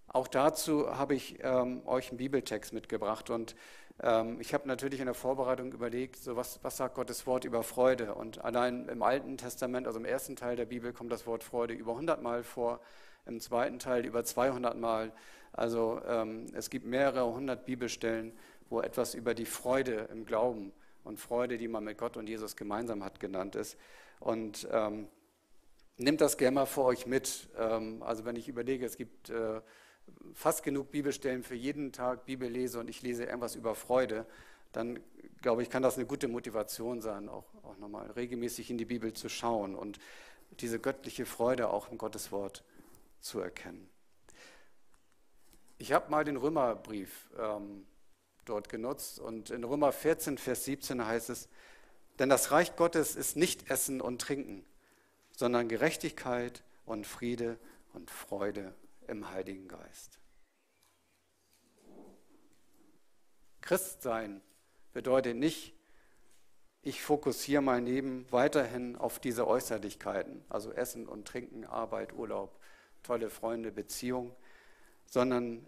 Auch 0.08 0.28
dazu 0.28 0.96
habe 0.98 1.14
ich 1.14 1.44
ähm, 1.44 1.86
euch 1.86 2.10
einen 2.10 2.18
Bibeltext 2.18 2.74
mitgebracht 2.74 3.30
und 3.30 3.56
ähm, 4.02 4.42
ich 4.42 4.56
habe 4.56 4.68
natürlich 4.68 5.00
in 5.00 5.06
der 5.06 5.14
Vorbereitung 5.14 5.74
überlegt, 5.74 6.18
so 6.18 6.36
was, 6.36 6.60
was 6.64 6.78
sagt 6.78 6.96
Gottes 6.96 7.28
Wort 7.28 7.46
über 7.46 7.62
Freude? 7.62 8.16
Und 8.16 8.44
allein 8.44 8.90
im 8.90 9.04
Alten 9.04 9.38
Testament, 9.38 9.86
also 9.86 10.00
im 10.00 10.06
ersten 10.06 10.36
Teil 10.36 10.56
der 10.56 10.66
Bibel, 10.66 10.92
kommt 10.92 11.12
das 11.12 11.28
Wort 11.28 11.44
Freude 11.44 11.76
über 11.76 11.92
100 11.92 12.22
Mal 12.24 12.44
vor, 12.44 12.80
im 13.26 13.40
zweiten 13.40 13.80
Teil 13.80 14.06
über 14.06 14.24
200 14.24 14.78
Mal. 14.78 15.12
Also 15.52 16.02
ähm, 16.08 16.48
es 16.54 16.70
gibt 16.70 16.86
mehrere 16.86 17.26
hundert 17.34 17.66
Bibelstellen, 17.66 18.34
wo 18.70 18.82
etwas 18.82 19.14
über 19.14 19.34
die 19.34 19.46
Freude 19.46 20.08
im 20.12 20.26
Glauben 20.26 20.74
und 21.04 21.20
Freude, 21.20 21.58
die 21.58 21.68
man 21.68 21.84
mit 21.84 21.98
Gott 21.98 22.18
und 22.18 22.28
Jesus 22.28 22.56
gemeinsam 22.56 23.04
hat, 23.04 23.20
genannt 23.20 23.56
ist. 23.56 23.78
Und 24.20 24.68
ähm, 24.72 25.08
nehmt 25.98 26.22
das 26.22 26.38
gerne 26.38 26.56
mal 26.56 26.66
vor 26.66 26.86
euch 26.86 27.06
mit. 27.06 27.50
Ähm, 27.58 28.02
also 28.04 28.26
wenn 28.26 28.36
ich 28.36 28.48
überlege, 28.48 28.86
es 28.86 28.98
gibt 28.98 29.30
äh, 29.30 29.62
fast 30.34 30.64
genug 30.64 30.92
Bibelstellen 30.92 31.44
für 31.44 31.56
jeden 31.56 31.92
Tag 31.92 32.26
Bibel 32.26 32.50
lese 32.50 32.80
und 32.80 32.90
ich 32.90 33.02
lese 33.02 33.26
irgendwas 33.26 33.56
über 33.56 33.76
Freude, 33.76 34.26
dann 34.72 35.00
glaube 35.42 35.62
ich, 35.62 35.70
kann 35.70 35.84
das 35.84 35.98
eine 35.98 36.06
gute 36.06 36.28
Motivation 36.28 37.02
sein, 37.02 37.30
auch, 37.30 37.46
auch 37.64 37.78
nochmal 37.78 38.10
regelmäßig 38.12 38.72
in 38.72 38.78
die 38.78 38.86
Bibel 38.86 39.14
zu 39.14 39.30
schauen 39.30 39.76
und 39.76 40.00
diese 40.60 40.80
göttliche 40.80 41.26
Freude 41.26 41.70
auch 41.70 41.92
im 41.92 41.98
Gotteswort 41.98 42.64
zu 43.24 43.40
erkennen. 43.40 43.90
Ich 45.78 45.92
habe 45.92 46.12
mal 46.12 46.24
den 46.24 46.38
Römerbrief 46.38 47.30
ähm, 47.38 47.86
dort 48.46 48.70
genutzt 48.70 49.20
und 49.20 49.50
in 49.50 49.64
Römer 49.64 49.92
14, 49.92 50.38
Vers 50.38 50.66
17 50.66 51.06
heißt 51.06 51.30
es, 51.30 51.50
denn 52.20 52.30
das 52.30 52.52
Reich 52.52 52.76
Gottes 52.76 53.16
ist 53.16 53.36
nicht 53.36 53.70
Essen 53.70 54.02
und 54.02 54.22
Trinken, 54.22 54.66
sondern 55.36 55.68
Gerechtigkeit 55.68 56.64
und 56.86 57.08
Friede 57.08 57.58
und 57.94 58.12
Freude 58.12 58.74
im 59.08 59.30
Heiligen 59.30 59.68
Geist. 59.68 60.20
Christsein 63.62 64.42
bedeutet 64.92 65.38
nicht, 65.38 65.74
ich 66.82 67.02
fokussiere 67.02 67.62
mein 67.62 67.86
Leben 67.86 68.26
weiterhin 68.30 68.98
auf 68.98 69.20
diese 69.20 69.48
Äußerlichkeiten, 69.48 70.44
also 70.50 70.74
Essen 70.74 71.08
und 71.08 71.26
Trinken, 71.26 71.66
Arbeit, 71.66 72.14
Urlaub, 72.14 72.60
tolle 73.04 73.30
Freunde, 73.30 73.72
Beziehung, 73.72 74.36
sondern 75.06 75.66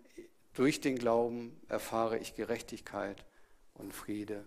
durch 0.53 0.81
den 0.81 0.97
Glauben 0.97 1.59
erfahre 1.67 2.17
ich 2.17 2.33
Gerechtigkeit 2.33 3.25
und 3.73 3.93
Friede, 3.93 4.45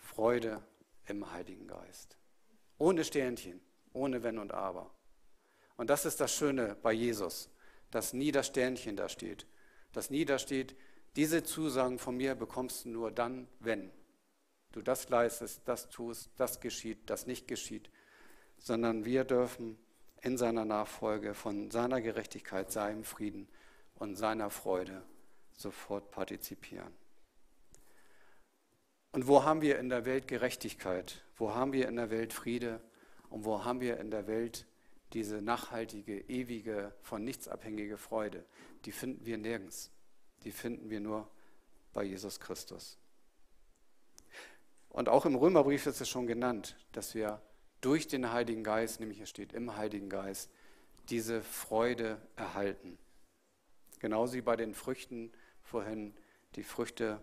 Freude 0.00 0.62
im 1.06 1.32
Heiligen 1.32 1.66
Geist. 1.66 2.16
Ohne 2.78 3.04
Sternchen, 3.04 3.60
ohne 3.92 4.22
Wenn 4.22 4.38
und 4.38 4.52
Aber. 4.52 4.90
Und 5.76 5.90
das 5.90 6.04
ist 6.04 6.20
das 6.20 6.34
Schöne 6.34 6.76
bei 6.80 6.92
Jesus 6.92 7.50
dass 7.92 8.12
nie 8.14 8.32
das 8.32 8.48
Sternchen 8.48 8.96
da 8.96 9.08
steht. 9.08 9.46
Dass 9.92 10.10
nie 10.10 10.24
da 10.24 10.38
steht, 10.38 10.74
diese 11.14 11.44
Zusagen 11.44 11.98
von 11.98 12.16
mir 12.16 12.34
bekommst 12.34 12.84
du 12.84 12.88
nur 12.88 13.12
dann, 13.12 13.46
wenn 13.60 13.92
du 14.72 14.80
das 14.80 15.08
leistest, 15.10 15.60
das 15.66 15.90
tust, 15.90 16.30
das 16.36 16.58
geschieht, 16.58 16.98
das 17.06 17.26
nicht 17.26 17.46
geschieht, 17.46 17.90
sondern 18.56 19.04
wir 19.04 19.24
dürfen 19.24 19.78
in 20.22 20.38
seiner 20.38 20.64
Nachfolge 20.64 21.34
von 21.34 21.70
seiner 21.70 22.00
Gerechtigkeit, 22.00 22.70
seinem 22.70 23.04
Frieden 23.04 23.48
und 23.96 24.16
seiner 24.16 24.50
Freude 24.50 25.02
sofort 25.52 26.10
partizipieren. 26.10 26.92
Und 29.12 29.26
wo 29.26 29.44
haben 29.44 29.60
wir 29.60 29.78
in 29.78 29.88
der 29.88 30.04
Welt 30.06 30.26
Gerechtigkeit? 30.26 31.22
Wo 31.36 31.54
haben 31.54 31.72
wir 31.72 31.88
in 31.88 31.96
der 31.96 32.10
Welt 32.10 32.32
Friede? 32.32 32.80
Und 33.28 33.44
wo 33.44 33.64
haben 33.64 33.80
wir 33.80 33.98
in 33.98 34.10
der 34.10 34.26
Welt 34.26 34.66
diese 35.12 35.42
nachhaltige, 35.42 36.20
ewige, 36.28 36.94
von 37.02 37.22
nichts 37.22 37.48
abhängige 37.48 37.98
Freude, 37.98 38.44
die 38.84 38.92
finden 38.92 39.26
wir 39.26 39.36
nirgends. 39.36 39.90
Die 40.44 40.52
finden 40.52 40.88
wir 40.88 41.00
nur 41.00 41.28
bei 41.92 42.04
Jesus 42.04 42.40
Christus. 42.40 42.98
Und 44.88 45.08
auch 45.08 45.26
im 45.26 45.34
Römerbrief 45.34 45.86
ist 45.86 46.00
es 46.00 46.08
schon 46.08 46.26
genannt, 46.26 46.76
dass 46.92 47.14
wir 47.14 47.40
durch 47.82 48.08
den 48.08 48.32
Heiligen 48.32 48.64
Geist, 48.64 49.00
nämlich 49.00 49.20
es 49.20 49.28
steht 49.28 49.52
im 49.52 49.76
Heiligen 49.76 50.08
Geist, 50.08 50.50
diese 51.10 51.42
Freude 51.42 52.20
erhalten. 52.36 52.96
Genauso 53.98 54.34
wie 54.34 54.40
bei 54.40 54.56
den 54.56 54.74
Früchten 54.74 55.30
vorhin 55.62 56.14
die 56.54 56.62
Früchte 56.62 57.22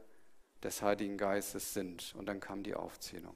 des 0.62 0.82
Heiligen 0.82 1.18
Geistes 1.18 1.74
sind. 1.74 2.14
Und 2.18 2.26
dann 2.28 2.40
kam 2.40 2.64
die 2.64 2.76
Aufzählung. 2.76 3.36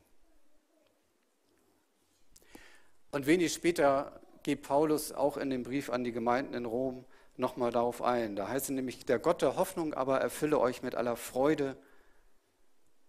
Und 3.11 3.25
wenig 3.25 3.53
später 3.53 4.21
geht 4.43 4.63
Paulus 4.63 5.11
auch 5.11 5.37
in 5.37 5.49
dem 5.49 5.63
Brief 5.63 5.89
an 5.89 6.03
die 6.03 6.11
Gemeinden 6.11 6.53
in 6.53 6.65
Rom 6.65 7.05
nochmal 7.37 7.71
darauf 7.71 8.01
ein. 8.01 8.35
Da 8.35 8.49
heißt 8.49 8.65
es 8.65 8.69
nämlich, 8.71 9.05
der 9.05 9.19
Gott 9.19 9.41
der 9.41 9.55
Hoffnung 9.55 9.93
aber 9.93 10.19
erfülle 10.19 10.59
euch 10.59 10.83
mit 10.83 10.95
aller 10.95 11.15
Freude 11.15 11.77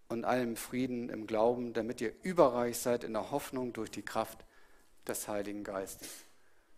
und 0.08 0.24
allem 0.24 0.56
Frieden 0.56 1.08
im 1.08 1.26
Glauben, 1.26 1.72
damit 1.72 2.00
ihr 2.00 2.12
überreich 2.22 2.78
seid 2.78 3.04
in 3.04 3.12
der 3.12 3.30
Hoffnung 3.30 3.72
durch 3.72 3.90
die 3.90 4.02
Kraft 4.02 4.44
des 5.06 5.28
Heiligen 5.28 5.64
Geistes. 5.64 6.08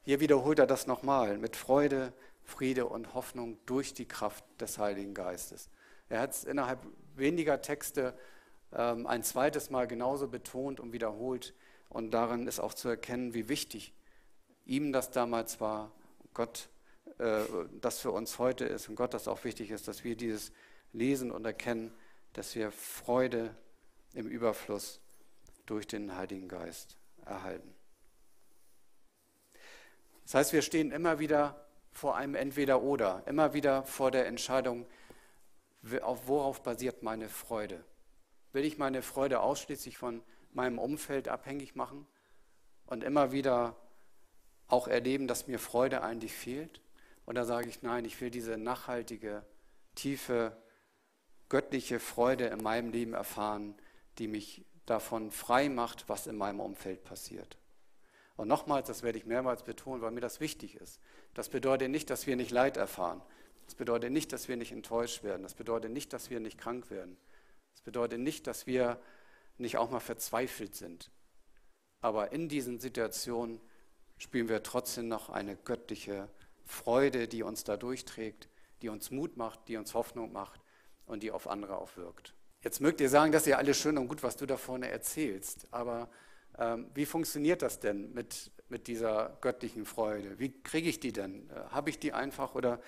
Hier 0.02 0.20
wiederholt 0.20 0.58
er 0.58 0.66
das 0.66 0.86
nochmal, 0.86 1.38
mit 1.38 1.56
Freude, 1.56 2.12
Friede 2.44 2.86
und 2.86 3.14
Hoffnung 3.14 3.58
durch 3.66 3.92
die 3.92 4.06
Kraft 4.06 4.44
des 4.60 4.78
Heiligen 4.78 5.14
Geistes. 5.14 5.68
Er 6.08 6.20
hat 6.20 6.30
es 6.30 6.44
innerhalb 6.44 6.78
weniger 7.16 7.60
Texte 7.60 8.16
ähm, 8.72 9.06
ein 9.06 9.22
zweites 9.22 9.70
Mal 9.70 9.86
genauso 9.86 10.28
betont 10.28 10.78
und 10.78 10.92
wiederholt. 10.92 11.54
Und 11.88 12.12
darin 12.12 12.46
ist 12.46 12.60
auch 12.60 12.74
zu 12.74 12.88
erkennen, 12.88 13.34
wie 13.34 13.48
wichtig 13.48 13.92
ihm 14.64 14.92
das 14.92 15.10
damals 15.10 15.60
war, 15.60 15.92
Gott 16.34 16.68
äh, 17.18 17.44
das 17.80 18.00
für 18.00 18.10
uns 18.10 18.38
heute 18.38 18.64
ist 18.64 18.88
und 18.88 18.96
Gott 18.96 19.14
das 19.14 19.28
auch 19.28 19.44
wichtig 19.44 19.70
ist, 19.70 19.88
dass 19.88 20.04
wir 20.04 20.16
dieses 20.16 20.52
lesen 20.92 21.30
und 21.30 21.44
erkennen, 21.44 21.92
dass 22.37 22.55
wir 22.55 22.70
Freude 22.70 23.55
im 24.12 24.29
Überfluss 24.29 25.01
durch 25.64 25.87
den 25.87 26.16
Heiligen 26.16 26.49
Geist 26.49 26.96
erhalten. 27.25 27.75
Das 30.25 30.35
heißt, 30.35 30.53
wir 30.53 30.62
stehen 30.62 30.90
immer 30.90 31.18
wieder 31.18 31.66
vor 31.92 32.16
einem 32.16 32.35
Entweder-Oder, 32.35 33.22
immer 33.27 33.55
wieder 33.55 33.85
vor 33.85 34.11
der 34.11 34.27
Entscheidung, 34.27 34.87
worauf 35.81 36.62
basiert 36.62 37.03
meine 37.03 37.29
Freude? 37.29 37.83
Will 38.53 38.64
ich 38.64 38.77
meine 38.77 39.03
Freude 39.03 39.40
ausschließlich 39.40 39.96
von 39.96 40.22
meinem 40.53 40.79
Umfeld 40.79 41.29
abhängig 41.29 41.75
machen 41.75 42.07
und 42.87 43.03
immer 43.03 43.33
wieder 43.33 43.77
auch 44.68 44.88
erleben, 44.88 45.27
dass 45.27 45.46
mir 45.46 45.59
Freude 45.59 46.03
eigentlich 46.03 46.35
fehlt? 46.35 46.83
Oder 47.25 47.44
sage 47.44 47.68
ich, 47.68 47.83
nein, 47.83 48.05
ich 48.05 48.20
will 48.20 48.31
diese 48.31 48.59
nachhaltige, 48.59 49.44
tiefe, 49.94 50.57
göttliche 51.48 52.00
Freude 52.00 52.46
in 52.46 52.62
meinem 52.62 52.90
Leben 52.90 53.14
erfahren, 53.14 53.74
die 54.18 54.28
mich 54.28 54.64
davon 54.87 55.30
frei 55.30 55.68
macht, 55.68 56.09
was 56.09 56.26
in 56.26 56.37
meinem 56.37 56.61
Umfeld 56.61 57.04
passiert. 57.04 57.56
Und 58.37 58.48
nochmals, 58.48 58.87
das 58.87 59.02
werde 59.02 59.18
ich 59.18 59.26
mehrmals 59.26 59.62
betonen, 59.62 60.02
weil 60.02 60.11
mir 60.11 60.20
das 60.20 60.40
wichtig 60.40 60.76
ist. 60.76 61.00
Das 61.35 61.48
bedeutet 61.48 61.90
nicht, 61.90 62.11
dass 62.11 62.26
wir 62.26 62.37
nicht 62.37 62.50
Leid 62.50 62.76
erfahren. 62.76 63.22
Das 63.64 63.74
bedeutet 63.74 64.12
nicht, 64.12 64.32
dass 64.32 64.48
wir 64.48 64.56
nicht 64.56 64.72
enttäuscht 64.72 65.24
werden. 65.24 65.42
Das 65.42 65.54
bedeutet 65.54 65.90
nicht, 65.90 66.12
dass 66.12 66.30
wir 66.30 66.38
nicht 66.38 66.59
krank 66.59 66.90
werden. 66.90 67.16
Das 67.72 67.80
bedeutet 67.80 68.20
nicht, 68.20 68.46
dass 68.46 68.66
wir 68.66 69.00
nicht 69.59 69.78
auch 69.78 69.90
mal 69.90 70.00
verzweifelt 70.00 70.74
sind. 70.74 71.11
Aber 72.00 72.32
in 72.32 72.48
diesen 72.48 72.78
Situationen 72.78 73.61
spüren 74.18 74.48
wir 74.48 74.62
trotzdem 74.62 75.09
noch 75.09 75.30
eine 75.30 75.56
göttliche 75.56 76.28
Freude, 76.64 77.26
die 77.26 77.42
uns 77.42 77.64
da 77.64 77.76
durchträgt, 77.76 78.48
die 78.82 78.88
uns 78.88 79.11
Mut 79.11 79.37
macht, 79.37 79.68
die 79.68 79.76
uns 79.76 79.94
Hoffnung 79.94 80.32
macht 80.32 80.61
und 81.06 81.22
die 81.22 81.30
auf 81.30 81.48
andere 81.48 81.78
auch 81.78 81.96
wirkt. 81.96 82.34
Jetzt 82.62 82.80
mögt 82.80 83.00
ihr 83.00 83.08
sagen, 83.08 83.32
das 83.32 83.42
ist 83.42 83.48
ja 83.48 83.58
alles 83.58 83.78
schön 83.78 83.96
und 83.96 84.08
gut, 84.08 84.22
was 84.22 84.36
du 84.36 84.46
da 84.46 84.56
vorne 84.56 84.90
erzählst, 84.90 85.68
aber 85.70 86.08
ähm, 86.58 86.90
wie 86.94 87.06
funktioniert 87.06 87.62
das 87.62 87.80
denn 87.80 88.12
mit, 88.12 88.50
mit 88.68 88.86
dieser 88.86 89.36
göttlichen 89.40 89.84
Freude? 89.84 90.38
Wie 90.38 90.50
kriege 90.62 90.88
ich 90.88 90.98
die 90.98 91.12
denn? 91.12 91.48
Äh, 91.50 91.54
Habe 91.70 91.90
ich 91.90 91.98
die 91.98 92.12
einfach 92.12 92.54
oder 92.54 92.80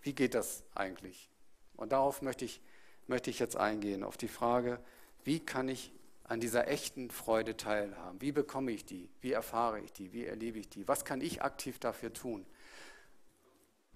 wie 0.00 0.14
geht 0.14 0.34
das 0.34 0.64
eigentlich? 0.74 1.30
Und 1.76 1.92
darauf 1.92 2.22
möchte 2.22 2.44
ich, 2.44 2.60
möchte 3.06 3.30
ich 3.30 3.38
jetzt 3.38 3.56
eingehen, 3.56 4.04
auf 4.04 4.16
die 4.16 4.28
Frage, 4.28 4.80
wie 5.24 5.40
kann 5.40 5.68
ich 5.68 5.92
an 6.24 6.40
dieser 6.40 6.68
echten 6.68 7.10
Freude 7.10 7.56
teilhaben? 7.56 8.20
Wie 8.20 8.32
bekomme 8.32 8.70
ich 8.72 8.84
die? 8.84 9.10
Wie 9.20 9.32
erfahre 9.32 9.80
ich 9.80 9.92
die? 9.92 10.12
Wie 10.12 10.24
erlebe 10.24 10.58
ich 10.58 10.68
die? 10.68 10.86
Was 10.88 11.04
kann 11.04 11.20
ich 11.20 11.42
aktiv 11.42 11.78
dafür 11.78 12.12
tun? 12.12 12.46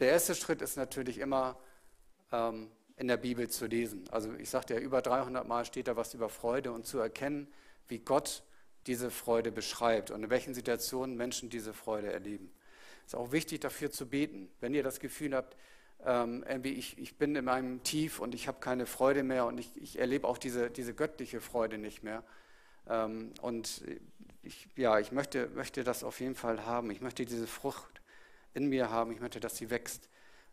Der 0.01 0.11
erste 0.11 0.35
Schritt 0.35 0.61
ist 0.61 0.77
natürlich 0.77 1.19
immer 1.19 1.59
ähm, 2.33 2.71
in 2.97 3.09
der 3.09 3.17
Bibel 3.17 3.49
zu 3.49 3.67
lesen. 3.67 4.05
Also 4.11 4.33
ich 4.35 4.51
sagte 4.51 4.75
ja, 4.75 4.81
über 4.81 5.03
300 5.03 5.47
Mal 5.47 5.65
steht 5.65 5.89
da 5.89 5.97
was 5.97 6.15
über 6.15 6.29
Freude 6.29 6.73
und 6.73 6.87
zu 6.87 6.99
erkennen, 6.99 7.47
wie 7.89 7.99
Gott 7.99 8.43
diese 8.87 9.11
Freude 9.11 9.53
beschreibt 9.53 10.11
und 10.11 10.23
in 10.25 10.31
welchen 10.31 10.55
Situationen 10.55 11.17
Menschen 11.17 11.51
diese 11.51 11.75
Freude 11.75 12.13
erleben. 12.13 12.51
Es 13.07 13.13
ist 13.13 13.19
auch 13.19 13.33
wichtig 13.33 13.61
dafür 13.61 13.91
zu 13.91 14.09
beten. 14.09 14.49
Wenn 14.61 14.75
ihr 14.75 14.83
das 14.83 15.01
Gefühl 15.01 15.35
habt, 15.35 15.57
ähm, 16.05 16.45
irgendwie 16.49 16.73
ich, 16.73 16.99
ich 16.99 17.19
bin 17.19 17.37
in 17.37 17.45
meinem 17.45 17.83
Tief 17.83 18.19
und 18.19 18.35
ich 18.35 18.49
habe 18.49 18.61
keine 18.61 18.87
Freude 18.87 19.23
mehr 19.23 19.47
und 19.47 19.59
ich, 19.59 19.71
ich 19.77 19.99
erlebe 19.99 20.27
auch 20.27 20.39
diese, 20.39 20.71
diese 20.71 20.95
göttliche 20.95 21.41
Freude 21.41 21.79
nicht 21.79 22.03
mehr. 22.03 22.25
Ähm, 22.89 23.33
und 23.43 23.83
ich, 24.43 24.69
ja, 24.77 24.99
ich 24.99 25.13
möchte, 25.13 25.49
möchte 25.49 25.85
das 25.85 26.05
auf 26.05 26.21
jeden 26.21 26.35
Fall 26.35 26.65
haben. 26.65 26.91
Ich 26.91 27.01
möchte 27.01 27.25
diese 27.25 27.47
Frucht 27.47 28.01
in 28.55 28.69
mir 28.69 28.91
haben. 28.91 29.13
Ich 29.13 29.21
möchte, 29.21 29.41
dass 29.41 29.57
sie 29.57 29.71
wächst. 29.71 30.09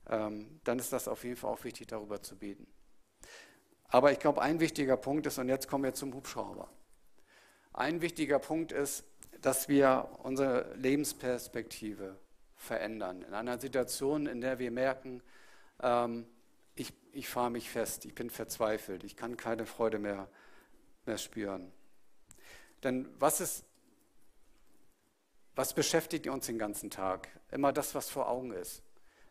Ähm, 0.10 0.60
dann 0.63 0.80
ist 0.80 0.94
das 0.94 1.08
auf 1.08 1.24
jeden 1.24 1.36
Fall 1.36 1.52
auch 1.52 1.63
wichtig, 1.63 1.88
darüber 1.88 2.22
zu 2.22 2.38
beten. 2.38 2.68
Aber 3.88 4.12
ich 4.12 4.20
glaube, 4.20 4.42
ein 4.42 4.60
wichtiger 4.60 4.98
Punkt 4.98 5.26
ist, 5.28 5.38
und 5.38 5.50
jetzt 5.50 5.68
kommen 5.68 5.84
wir 5.84 5.94
zum 5.94 6.13
Hubschrauber. 6.13 6.70
Ein 7.74 8.02
wichtiger 8.02 8.39
Punkt 8.39 8.72
ist, 8.72 9.04
dass 9.42 9.68
wir 9.68 10.10
unsere 10.24 10.74
Lebensperspektive 10.76 12.18
verändern. 12.56 13.22
In 13.24 13.34
einer 13.34 13.60
Situation, 13.60 14.26
in 14.28 14.42
der 14.42 14.60
wir 14.60 14.72
merken, 14.72 15.22
ähm, 15.82 16.26
ich, 16.76 16.94
ich 17.12 17.28
fahre 17.28 17.52
mich 17.52 17.70
fest, 17.70 18.06
ich 18.06 18.16
bin 18.16 18.30
verzweifelt, 18.30 19.04
ich 19.04 19.16
kann 19.16 19.38
keine 19.38 19.66
Freude 19.66 20.00
mehr, 20.00 20.28
mehr 21.06 21.18
spüren. 21.18 21.72
Denn 22.84 23.08
was 23.20 23.42
ist, 23.42 23.66
was 25.56 25.74
beschäftigt 25.74 26.28
uns 26.28 26.46
den 26.48 26.58
ganzen 26.58 26.89
Tag? 26.89 27.28
Immer 27.52 27.74
das, 27.74 27.96
was 27.96 28.10
vor 28.10 28.28
Augen 28.28 28.52
ist. 28.52 28.83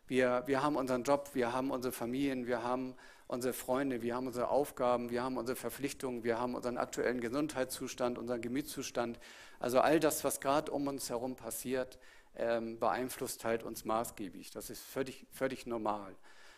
Wir, 0.07 0.43
wir 0.45 0.61
haben 0.61 0.75
unseren 0.75 1.03
Job, 1.03 1.29
wir 1.33 1.53
haben 1.53 1.71
unsere 1.71 1.93
Familien, 1.93 2.45
wir 2.45 2.63
haben 2.63 2.95
unsere 3.27 3.53
Freunde, 3.53 4.01
wir 4.01 4.15
haben 4.15 4.27
unsere 4.27 4.49
Aufgaben, 4.49 5.09
wir 5.09 5.23
haben 5.23 5.37
unsere 5.37 5.55
Verpflichtungen, 5.55 6.23
wir 6.23 6.39
haben 6.39 6.55
unseren 6.55 6.77
aktuellen 6.77 7.21
Gesundheitszustand, 7.21 8.17
unseren 8.17 8.41
Gemütszustand. 8.41 9.19
Also 9.59 9.79
all 9.79 9.99
das, 9.99 10.23
was 10.23 10.41
gerade 10.41 10.71
um 10.71 10.87
uns 10.87 11.09
herum 11.09 11.35
passiert, 11.35 11.97
ähm, 12.35 12.79
beeinflusst 12.79 13.45
halt 13.45 13.63
uns 13.63 13.85
maßgeblich. 13.85 14.51
Das 14.51 14.69
ist 14.69 14.83
völlig, 14.83 15.25
völlig 15.31 15.65
normal. 15.65 16.15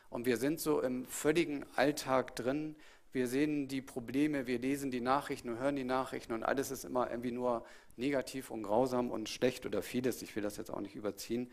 Und 0.09 0.25
wir 0.25 0.37
sind 0.37 0.59
so 0.59 0.81
im 0.81 1.05
völligen 1.05 1.65
Alltag 1.75 2.35
drin. 2.35 2.75
Wir 3.11 3.27
sehen 3.27 3.67
die 3.67 3.81
Probleme, 3.81 4.47
wir 4.47 4.59
lesen 4.59 4.91
die 4.91 5.01
Nachrichten 5.01 5.49
und 5.49 5.59
hören 5.59 5.75
die 5.75 5.83
Nachrichten 5.83 6.33
und 6.33 6.43
alles 6.43 6.71
ist 6.71 6.83
immer 6.83 7.09
irgendwie 7.09 7.31
nur 7.31 7.63
negativ 7.97 8.51
und 8.51 8.63
grausam 8.63 9.11
und 9.11 9.29
schlecht 9.29 9.65
oder 9.65 9.81
vieles. 9.81 10.21
Ich 10.21 10.35
will 10.35 10.43
das 10.43 10.57
jetzt 10.57 10.69
auch 10.69 10.81
nicht 10.81 10.95
überziehen. 10.95 11.49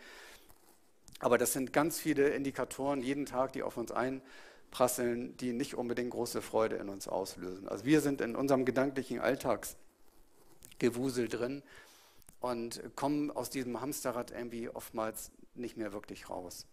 Aber 1.22 1.38
das 1.38 1.52
sind 1.52 1.72
ganz 1.72 1.98
viele 2.00 2.30
Indikatoren 2.30 3.00
jeden 3.00 3.26
Tag, 3.26 3.52
die 3.52 3.62
auf 3.62 3.76
uns 3.76 3.92
einprasseln, 3.92 5.36
die 5.36 5.52
nicht 5.52 5.76
unbedingt 5.76 6.10
große 6.10 6.42
Freude 6.42 6.74
in 6.76 6.88
uns 6.88 7.06
auslösen. 7.06 7.68
Also 7.68 7.84
wir 7.84 8.00
sind 8.00 8.20
in 8.20 8.34
unserem 8.34 8.64
gedanklichen 8.64 9.20
Alltagsgewusel 9.20 11.28
drin 11.28 11.62
und 12.40 12.82
kommen 12.96 13.30
aus 13.30 13.50
diesem 13.50 13.80
Hamsterrad 13.80 14.32
irgendwie 14.32 14.68
oftmals 14.68 15.30
nicht 15.54 15.76
mehr 15.76 15.92
wirklich 15.92 16.28
raus. 16.28 16.66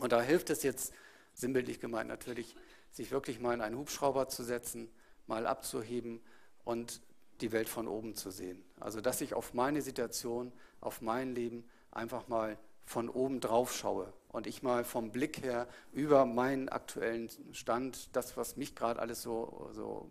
Und 0.00 0.10
da 0.10 0.20
hilft 0.20 0.50
es 0.50 0.64
jetzt, 0.64 0.92
sinnbildlich 1.32 1.78
gemeint 1.78 2.08
natürlich, 2.08 2.56
sich 2.90 3.12
wirklich 3.12 3.38
mal 3.38 3.54
in 3.54 3.60
einen 3.60 3.78
Hubschrauber 3.78 4.28
zu 4.28 4.42
setzen, 4.42 4.90
mal 5.28 5.46
abzuheben 5.46 6.20
und 6.64 7.00
die 7.40 7.52
Welt 7.52 7.68
von 7.68 7.86
oben 7.86 8.16
zu 8.16 8.32
sehen. 8.32 8.64
Also 8.80 9.00
dass 9.00 9.20
ich 9.20 9.34
auf 9.34 9.54
meine 9.54 9.82
Situation, 9.82 10.50
auf 10.80 11.00
mein 11.00 11.36
Leben 11.36 11.62
einfach 11.92 12.26
mal 12.26 12.58
von 12.86 13.08
oben 13.08 13.40
drauf 13.40 13.74
schaue 13.74 14.12
und 14.28 14.46
ich 14.46 14.62
mal 14.62 14.84
vom 14.84 15.10
Blick 15.10 15.42
her 15.42 15.68
über 15.92 16.24
meinen 16.24 16.68
aktuellen 16.68 17.28
Stand, 17.52 18.14
das, 18.16 18.36
was 18.36 18.56
mich 18.56 18.74
gerade 18.74 19.00
alles 19.00 19.22
so, 19.22 19.70
so 19.72 20.08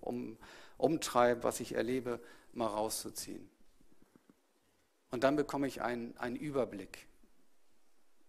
um, 0.00 0.36
umtreibt, 0.76 1.42
was 1.42 1.58
ich 1.60 1.74
erlebe, 1.74 2.20
mal 2.52 2.66
rauszuziehen. 2.66 3.48
Und 5.10 5.24
dann 5.24 5.36
bekomme 5.36 5.66
ich 5.66 5.80
einen, 5.80 6.16
einen 6.18 6.36
Überblick. 6.36 7.06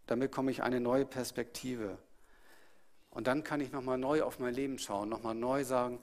Dann 0.07 0.19
bekomme 0.19 0.49
ich 0.49 0.63
eine 0.63 0.79
neue 0.79 1.05
Perspektive. 1.05 1.97
Und 3.09 3.27
dann 3.27 3.43
kann 3.43 3.59
ich 3.59 3.71
nochmal 3.71 3.97
neu 3.97 4.23
auf 4.23 4.39
mein 4.39 4.53
Leben 4.53 4.79
schauen, 4.79 5.09
nochmal 5.09 5.35
neu 5.35 5.63
sagen, 5.65 5.99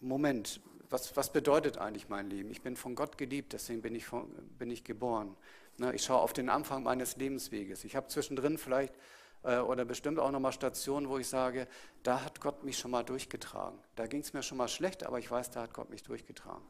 Moment, 0.00 0.60
was, 0.90 1.16
was 1.16 1.32
bedeutet 1.32 1.78
eigentlich 1.78 2.08
mein 2.08 2.28
Leben? 2.28 2.50
Ich 2.50 2.62
bin 2.62 2.76
von 2.76 2.94
Gott 2.94 3.18
geliebt, 3.18 3.52
deswegen 3.52 3.82
bin 3.82 3.94
ich, 3.94 4.04
von, 4.04 4.30
bin 4.58 4.70
ich 4.70 4.84
geboren. 4.84 5.36
Na, 5.76 5.92
ich 5.92 6.04
schaue 6.04 6.20
auf 6.20 6.32
den 6.32 6.48
Anfang 6.48 6.82
meines 6.82 7.16
Lebensweges. 7.16 7.84
Ich 7.84 7.96
habe 7.96 8.06
zwischendrin 8.08 8.58
vielleicht 8.58 8.94
äh, 9.42 9.58
oder 9.58 9.84
bestimmt 9.84 10.18
auch 10.18 10.30
nochmal 10.30 10.52
Stationen, 10.52 11.08
wo 11.08 11.18
ich 11.18 11.28
sage, 11.28 11.66
da 12.02 12.24
hat 12.24 12.40
Gott 12.40 12.64
mich 12.64 12.78
schon 12.78 12.90
mal 12.90 13.02
durchgetragen. 13.02 13.78
Da 13.96 14.06
ging 14.06 14.20
es 14.20 14.32
mir 14.32 14.42
schon 14.42 14.58
mal 14.58 14.68
schlecht, 14.68 15.04
aber 15.04 15.18
ich 15.18 15.30
weiß, 15.30 15.50
da 15.50 15.62
hat 15.62 15.74
Gott 15.74 15.90
mich 15.90 16.02
durchgetragen. 16.02 16.64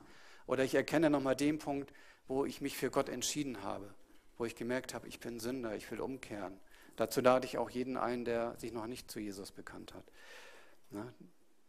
Oder 0.46 0.64
ich 0.64 0.74
erkenne 0.74 1.10
nochmal 1.10 1.36
den 1.36 1.58
Punkt, 1.58 1.92
wo 2.26 2.44
ich 2.44 2.60
mich 2.60 2.76
für 2.76 2.90
Gott 2.90 3.08
entschieden 3.08 3.62
habe, 3.62 3.94
wo 4.38 4.44
ich 4.44 4.56
gemerkt 4.56 4.94
habe, 4.94 5.08
ich 5.08 5.20
bin 5.20 5.40
Sünder, 5.40 5.74
ich 5.74 5.90
will 5.90 6.00
umkehren. 6.00 6.58
Dazu 6.96 7.20
lade 7.20 7.46
ich 7.46 7.58
auch 7.58 7.70
jeden 7.70 7.96
ein, 7.96 8.24
der 8.24 8.56
sich 8.58 8.72
noch 8.72 8.86
nicht 8.86 9.10
zu 9.10 9.20
Jesus 9.20 9.52
bekannt 9.52 9.94
hat. 9.94 10.04
Na, 10.90 11.12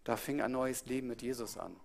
da 0.04 0.18
fing 0.18 0.42
ein 0.42 0.52
neues 0.52 0.86
Leben 0.86 1.08
mit 1.08 1.22
Jesus 1.22 1.58
an. 1.58 1.76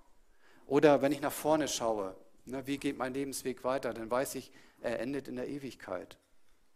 Oder 0.67 1.03
wenn 1.03 1.11
ich 1.11 1.21
nach 1.21 1.33
vorne 1.33 1.69
schaue, 1.69 2.15
na, 2.45 2.67
wie 2.67 2.79
geht 2.79 2.99
mein 2.99 3.15
Lebensweg 3.15 3.65
weiter, 3.65 3.95
dann 3.95 4.11
weiß 4.11 4.35
ich, 4.35 4.53
er 4.81 5.01
endet 5.01 5.29
in 5.29 5.37
der 5.37 5.49
Ewigkeit. 5.49 6.19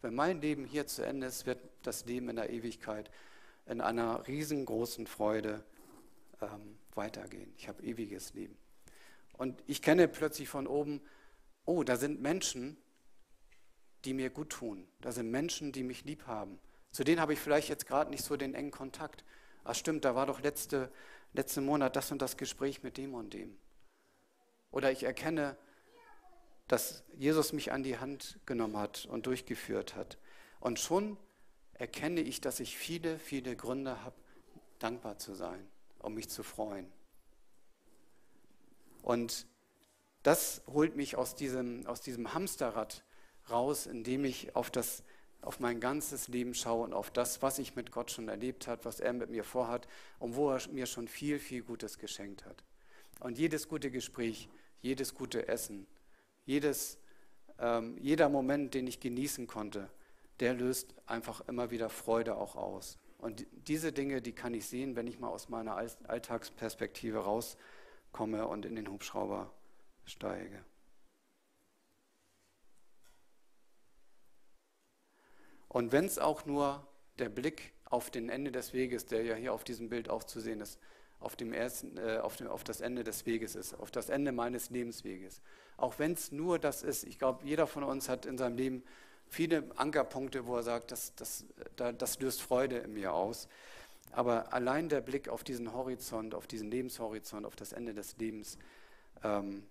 Wenn 0.02 0.14
mein 0.14 0.40
Leben 0.40 0.64
hier 0.64 0.86
zu 0.86 1.02
Ende 1.02 1.26
ist, 1.26 1.46
wird 1.46 1.60
das 1.82 2.04
Leben 2.04 2.28
in 2.28 2.36
der 2.36 2.50
Ewigkeit 2.50 3.10
in 3.66 3.80
einer 3.80 4.26
riesengroßen 4.26 5.06
Freude 5.06 5.64
ähm, 6.42 6.78
weitergehen. 6.94 7.52
Ich 7.56 7.68
habe 7.68 7.82
ewiges 7.82 8.34
Leben. 8.34 8.56
Und 9.36 9.62
ich 9.66 9.82
kenne 9.82 10.06
plötzlich 10.06 10.48
von 10.48 10.66
oben, 10.66 11.00
oh, 11.64 11.82
da 11.82 11.96
sind 11.96 12.20
Menschen, 12.20 12.76
die 14.04 14.12
mir 14.12 14.30
gut 14.30 14.50
tun. 14.50 14.86
Da 15.00 15.12
sind 15.12 15.30
Menschen, 15.30 15.72
die 15.72 15.82
mich 15.82 16.04
lieb 16.04 16.26
haben. 16.26 16.58
Zu 16.90 17.04
denen 17.04 17.20
habe 17.20 17.32
ich 17.32 17.40
vielleicht 17.40 17.68
jetzt 17.68 17.86
gerade 17.86 18.10
nicht 18.10 18.24
so 18.24 18.36
den 18.36 18.54
engen 18.54 18.70
Kontakt. 18.70 19.24
Ach 19.64 19.74
stimmt, 19.74 20.04
da 20.04 20.14
war 20.14 20.26
doch 20.26 20.40
letzte, 20.42 20.92
letzten 21.32 21.64
Monat 21.64 21.96
das 21.96 22.12
und 22.12 22.20
das 22.20 22.36
Gespräch 22.36 22.82
mit 22.82 22.98
dem 22.98 23.14
und 23.14 23.32
dem. 23.32 23.56
Oder 24.70 24.92
ich 24.92 25.04
erkenne, 25.04 25.56
dass 26.68 27.04
Jesus 27.16 27.52
mich 27.52 27.72
an 27.72 27.82
die 27.82 27.98
Hand 27.98 28.40
genommen 28.46 28.76
hat 28.78 29.06
und 29.06 29.26
durchgeführt 29.26 29.94
hat. 29.94 30.18
Und 30.60 30.78
schon 30.80 31.16
erkenne 31.74 32.20
ich, 32.20 32.40
dass 32.40 32.60
ich 32.60 32.76
viele, 32.76 33.18
viele 33.18 33.56
Gründe 33.56 34.02
habe, 34.02 34.16
dankbar 34.78 35.18
zu 35.18 35.34
sein, 35.34 35.66
um 35.98 36.14
mich 36.14 36.28
zu 36.28 36.42
freuen. 36.42 36.90
Und 39.02 39.46
das 40.22 40.62
holt 40.66 40.96
mich 40.96 41.16
aus 41.16 41.34
diesem, 41.34 41.86
aus 41.86 42.00
diesem 42.00 42.32
Hamsterrad 42.32 43.04
raus, 43.50 43.86
indem 43.86 44.24
ich 44.24 44.56
auf, 44.56 44.70
das, 44.70 45.02
auf 45.42 45.60
mein 45.60 45.80
ganzes 45.80 46.28
Leben 46.28 46.54
schaue 46.54 46.84
und 46.84 46.94
auf 46.94 47.10
das, 47.10 47.42
was 47.42 47.58
ich 47.58 47.76
mit 47.76 47.92
Gott 47.92 48.10
schon 48.10 48.28
erlebt 48.28 48.66
habe, 48.66 48.86
was 48.86 49.00
er 49.00 49.12
mit 49.12 49.28
mir 49.28 49.44
vorhat 49.44 49.86
und 50.18 50.34
wo 50.34 50.50
er 50.50 50.66
mir 50.70 50.86
schon 50.86 51.08
viel, 51.08 51.38
viel 51.38 51.62
Gutes 51.62 51.98
geschenkt 51.98 52.46
hat. 52.46 52.64
Und 53.20 53.38
jedes 53.38 53.68
gute 53.68 53.90
Gespräch, 53.90 54.48
jedes 54.80 55.14
gute 55.14 55.46
Essen, 55.48 55.86
jedes, 56.44 56.98
ähm, 57.58 57.96
jeder 57.98 58.28
Moment, 58.28 58.74
den 58.74 58.86
ich 58.86 59.00
genießen 59.00 59.46
konnte, 59.46 59.88
der 60.40 60.54
löst 60.54 60.94
einfach 61.06 61.46
immer 61.48 61.70
wieder 61.70 61.88
Freude 61.88 62.36
auch 62.36 62.56
aus. 62.56 62.98
Und 63.18 63.46
diese 63.52 63.92
Dinge, 63.92 64.20
die 64.20 64.32
kann 64.32 64.52
ich 64.52 64.66
sehen, 64.66 64.96
wenn 64.96 65.06
ich 65.06 65.18
mal 65.18 65.28
aus 65.28 65.48
meiner 65.48 65.76
Alltagsperspektive 65.76 67.18
rauskomme 67.18 68.46
und 68.46 68.66
in 68.66 68.76
den 68.76 68.88
Hubschrauber 68.88 69.50
steige. 70.04 70.64
Und 75.68 75.90
wenn 75.90 76.04
es 76.04 76.18
auch 76.18 76.44
nur 76.44 76.86
der 77.18 77.28
Blick 77.28 77.72
auf 77.84 78.10
den 78.10 78.28
Ende 78.28 78.52
des 78.52 78.72
Weges, 78.72 79.06
der 79.06 79.24
ja 79.24 79.34
hier 79.34 79.52
auf 79.52 79.64
diesem 79.64 79.88
Bild 79.88 80.08
auch 80.08 80.24
zu 80.24 80.40
sehen 80.40 80.60
ist, 80.60 80.78
auf, 81.20 81.36
dem 81.36 81.52
ersten, 81.52 81.96
äh, 81.96 82.18
auf, 82.18 82.36
dem, 82.36 82.48
auf 82.48 82.64
das 82.64 82.80
Ende 82.80 83.04
des 83.04 83.26
Weges 83.26 83.54
ist, 83.54 83.74
auf 83.74 83.90
das 83.90 84.08
Ende 84.08 84.32
meines 84.32 84.70
Lebensweges. 84.70 85.40
Auch 85.76 85.98
wenn 85.98 86.12
es 86.12 86.32
nur 86.32 86.58
das 86.58 86.82
ist, 86.82 87.04
ich 87.04 87.18
glaube, 87.18 87.44
jeder 87.44 87.66
von 87.66 87.84
uns 87.84 88.08
hat 88.08 88.26
in 88.26 88.38
seinem 88.38 88.56
Leben 88.56 88.84
viele 89.28 89.64
Ankerpunkte, 89.76 90.46
wo 90.46 90.56
er 90.56 90.62
sagt, 90.62 90.92
das, 90.92 91.14
das, 91.16 91.44
das 91.76 92.20
löst 92.20 92.42
Freude 92.42 92.78
in 92.78 92.94
mir 92.94 93.12
aus. 93.12 93.48
Aber 94.12 94.52
allein 94.52 94.88
der 94.88 95.00
Blick 95.00 95.28
auf 95.28 95.42
diesen 95.42 95.72
Horizont, 95.72 96.34
auf 96.34 96.46
diesen 96.46 96.70
Lebenshorizont, 96.70 97.46
auf 97.46 97.56
das 97.56 97.72
Ende 97.72 97.94
des 97.94 98.16
Lebens, 98.18 98.58
ähm, 99.24 99.64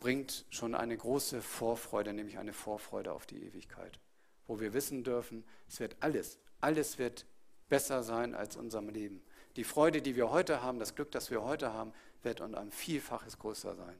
bringt 0.00 0.46
schon 0.50 0.74
eine 0.74 0.96
große 0.96 1.42
Vorfreude, 1.42 2.12
nämlich 2.12 2.38
eine 2.38 2.52
Vorfreude 2.52 3.12
auf 3.12 3.26
die 3.26 3.42
Ewigkeit, 3.44 3.98
wo 4.46 4.60
wir 4.60 4.72
wissen 4.72 5.04
dürfen, 5.04 5.44
es 5.68 5.80
wird 5.80 5.96
alles, 6.00 6.38
alles 6.60 6.98
wird 6.98 7.26
besser 7.68 8.02
sein 8.02 8.34
als 8.34 8.56
unserem 8.56 8.88
Leben. 8.88 9.22
Die 9.56 9.64
Freude, 9.64 10.02
die 10.02 10.16
wir 10.16 10.30
heute 10.30 10.62
haben, 10.62 10.78
das 10.78 10.94
Glück, 10.94 11.10
das 11.10 11.30
wir 11.30 11.42
heute 11.42 11.72
haben, 11.72 11.92
wird 12.22 12.42
um 12.42 12.54
ein 12.54 12.70
Vielfaches 12.70 13.38
größer 13.38 13.74
sein. 13.74 13.98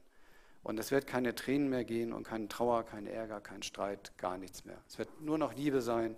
Und 0.61 0.79
es 0.79 0.91
wird 0.91 1.07
keine 1.07 1.33
Tränen 1.33 1.69
mehr 1.69 1.83
gehen 1.83 2.13
und 2.13 2.23
keine 2.23 2.47
Trauer, 2.47 2.85
kein 2.85 3.07
Ärger, 3.07 3.41
kein 3.41 3.63
Streit, 3.63 4.15
gar 4.17 4.37
nichts 4.37 4.65
mehr. 4.65 4.77
Es 4.87 4.99
wird 4.99 5.21
nur 5.21 5.37
noch 5.37 5.53
Liebe 5.53 5.81
sein 5.81 6.15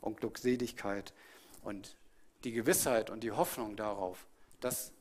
und 0.00 0.18
Glückseligkeit. 0.18 1.12
Und 1.62 1.96
die 2.42 2.52
Gewissheit 2.52 3.10
und 3.10 3.22
die 3.22 3.32
Hoffnung 3.32 3.76
darauf, 3.76 4.26
das 4.60 4.92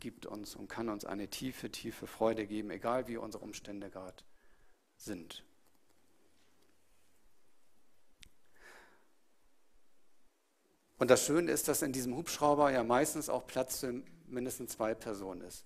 gibt 0.00 0.26
uns 0.26 0.54
und 0.54 0.68
kann 0.68 0.88
uns 0.88 1.04
eine 1.04 1.28
tiefe, 1.28 1.70
tiefe 1.70 2.06
Freude 2.06 2.46
geben, 2.46 2.70
egal 2.70 3.08
wie 3.08 3.16
unsere 3.16 3.44
Umstände 3.44 3.90
gerade 3.90 4.24
sind. 4.96 5.44
Und 10.98 11.10
das 11.10 11.24
Schöne 11.24 11.50
ist, 11.52 11.68
dass 11.68 11.82
in 11.82 11.92
diesem 11.92 12.16
Hubschrauber 12.16 12.70
ja 12.70 12.82
meistens 12.82 13.28
auch 13.28 13.46
Platz 13.46 13.80
für 13.80 14.02
mindestens 14.26 14.72
zwei 14.72 14.94
Personen 14.94 15.42
ist. 15.42 15.64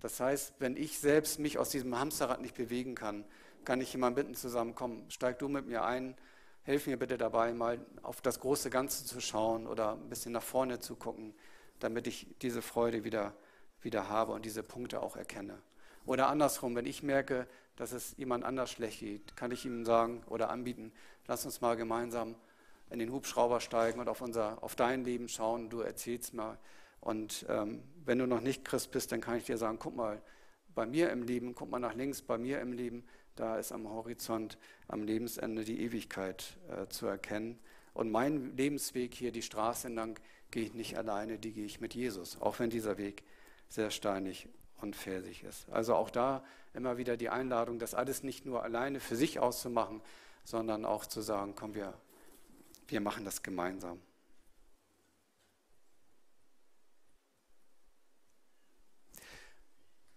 Das 0.00 0.20
heißt, 0.20 0.54
wenn 0.58 0.76
ich 0.76 0.98
selbst 0.98 1.38
mich 1.38 1.58
aus 1.58 1.70
diesem 1.70 1.98
Hamsterrad 1.98 2.40
nicht 2.40 2.54
bewegen 2.54 2.94
kann, 2.94 3.24
kann 3.64 3.80
ich 3.80 3.92
jemanden 3.92 4.16
bitten 4.16 4.34
zusammen, 4.34 4.74
komm, 4.74 5.08
steig 5.10 5.38
du 5.38 5.48
mit 5.48 5.66
mir 5.66 5.84
ein, 5.84 6.14
hilf 6.62 6.86
mir 6.86 6.98
bitte 6.98 7.18
dabei, 7.18 7.52
mal 7.52 7.84
auf 8.02 8.20
das 8.20 8.40
große 8.40 8.70
Ganze 8.70 9.04
zu 9.04 9.20
schauen 9.20 9.66
oder 9.66 9.92
ein 9.92 10.08
bisschen 10.08 10.32
nach 10.32 10.42
vorne 10.42 10.78
zu 10.78 10.96
gucken, 10.96 11.34
damit 11.78 12.06
ich 12.06 12.26
diese 12.42 12.62
Freude 12.62 13.04
wieder, 13.04 13.34
wieder 13.80 14.08
habe 14.08 14.32
und 14.32 14.44
diese 14.44 14.62
Punkte 14.62 15.00
auch 15.00 15.16
erkenne. 15.16 15.60
Oder 16.04 16.28
andersrum, 16.28 16.76
wenn 16.76 16.86
ich 16.86 17.02
merke, 17.02 17.46
dass 17.76 17.92
es 17.92 18.16
jemand 18.16 18.44
anders 18.44 18.70
schlecht 18.70 19.00
geht, 19.00 19.36
kann 19.36 19.50
ich 19.50 19.64
ihm 19.64 19.84
sagen 19.84 20.22
oder 20.26 20.50
anbieten, 20.50 20.92
lass 21.26 21.44
uns 21.44 21.60
mal 21.60 21.76
gemeinsam 21.76 22.34
in 22.90 22.98
den 22.98 23.12
Hubschrauber 23.12 23.60
steigen 23.60 24.00
und 24.00 24.08
auf, 24.08 24.20
unser, 24.20 24.62
auf 24.62 24.76
dein 24.76 25.04
Leben 25.04 25.28
schauen, 25.28 25.70
du 25.70 25.80
erzählst 25.80 26.34
mal. 26.34 26.58
Und 27.00 27.46
ähm, 27.48 27.82
wenn 28.04 28.18
du 28.18 28.26
noch 28.26 28.40
nicht 28.40 28.64
Christ 28.64 28.90
bist, 28.90 29.12
dann 29.12 29.20
kann 29.20 29.36
ich 29.36 29.44
dir 29.44 29.58
sagen, 29.58 29.78
guck 29.78 29.94
mal, 29.94 30.22
bei 30.74 30.86
mir 30.86 31.10
im 31.10 31.22
Leben, 31.22 31.54
guck 31.54 31.70
mal 31.70 31.78
nach 31.78 31.94
links, 31.94 32.22
bei 32.22 32.38
mir 32.38 32.60
im 32.60 32.72
Leben, 32.72 33.04
da 33.34 33.56
ist 33.56 33.72
am 33.72 33.88
Horizont, 33.88 34.58
am 34.88 35.02
Lebensende 35.02 35.64
die 35.64 35.80
Ewigkeit 35.80 36.56
äh, 36.68 36.88
zu 36.88 37.06
erkennen. 37.06 37.58
Und 37.94 38.10
mein 38.10 38.56
Lebensweg 38.56 39.14
hier, 39.14 39.32
die 39.32 39.42
Straße 39.42 39.88
entlang, 39.88 40.18
gehe 40.50 40.64
ich 40.64 40.74
nicht 40.74 40.96
alleine, 40.96 41.38
die 41.38 41.52
gehe 41.52 41.64
ich 41.64 41.80
mit 41.80 41.94
Jesus, 41.94 42.40
auch 42.40 42.58
wenn 42.58 42.70
dieser 42.70 42.96
Weg 42.96 43.22
sehr 43.68 43.90
steinig 43.90 44.48
und 44.80 44.96
felsig 44.96 45.44
ist. 45.44 45.68
Also 45.70 45.94
auch 45.94 46.10
da 46.10 46.44
immer 46.74 46.96
wieder 46.96 47.16
die 47.16 47.28
Einladung, 47.28 47.78
das 47.78 47.94
alles 47.94 48.22
nicht 48.22 48.46
nur 48.46 48.62
alleine 48.62 49.00
für 49.00 49.16
sich 49.16 49.40
auszumachen, 49.40 50.00
sondern 50.44 50.84
auch 50.84 51.06
zu 51.06 51.20
sagen, 51.20 51.54
komm, 51.56 51.74
wir 51.74 51.94
wir 52.88 53.00
machen 53.00 53.24
das 53.24 53.42
gemeinsam. 53.42 54.00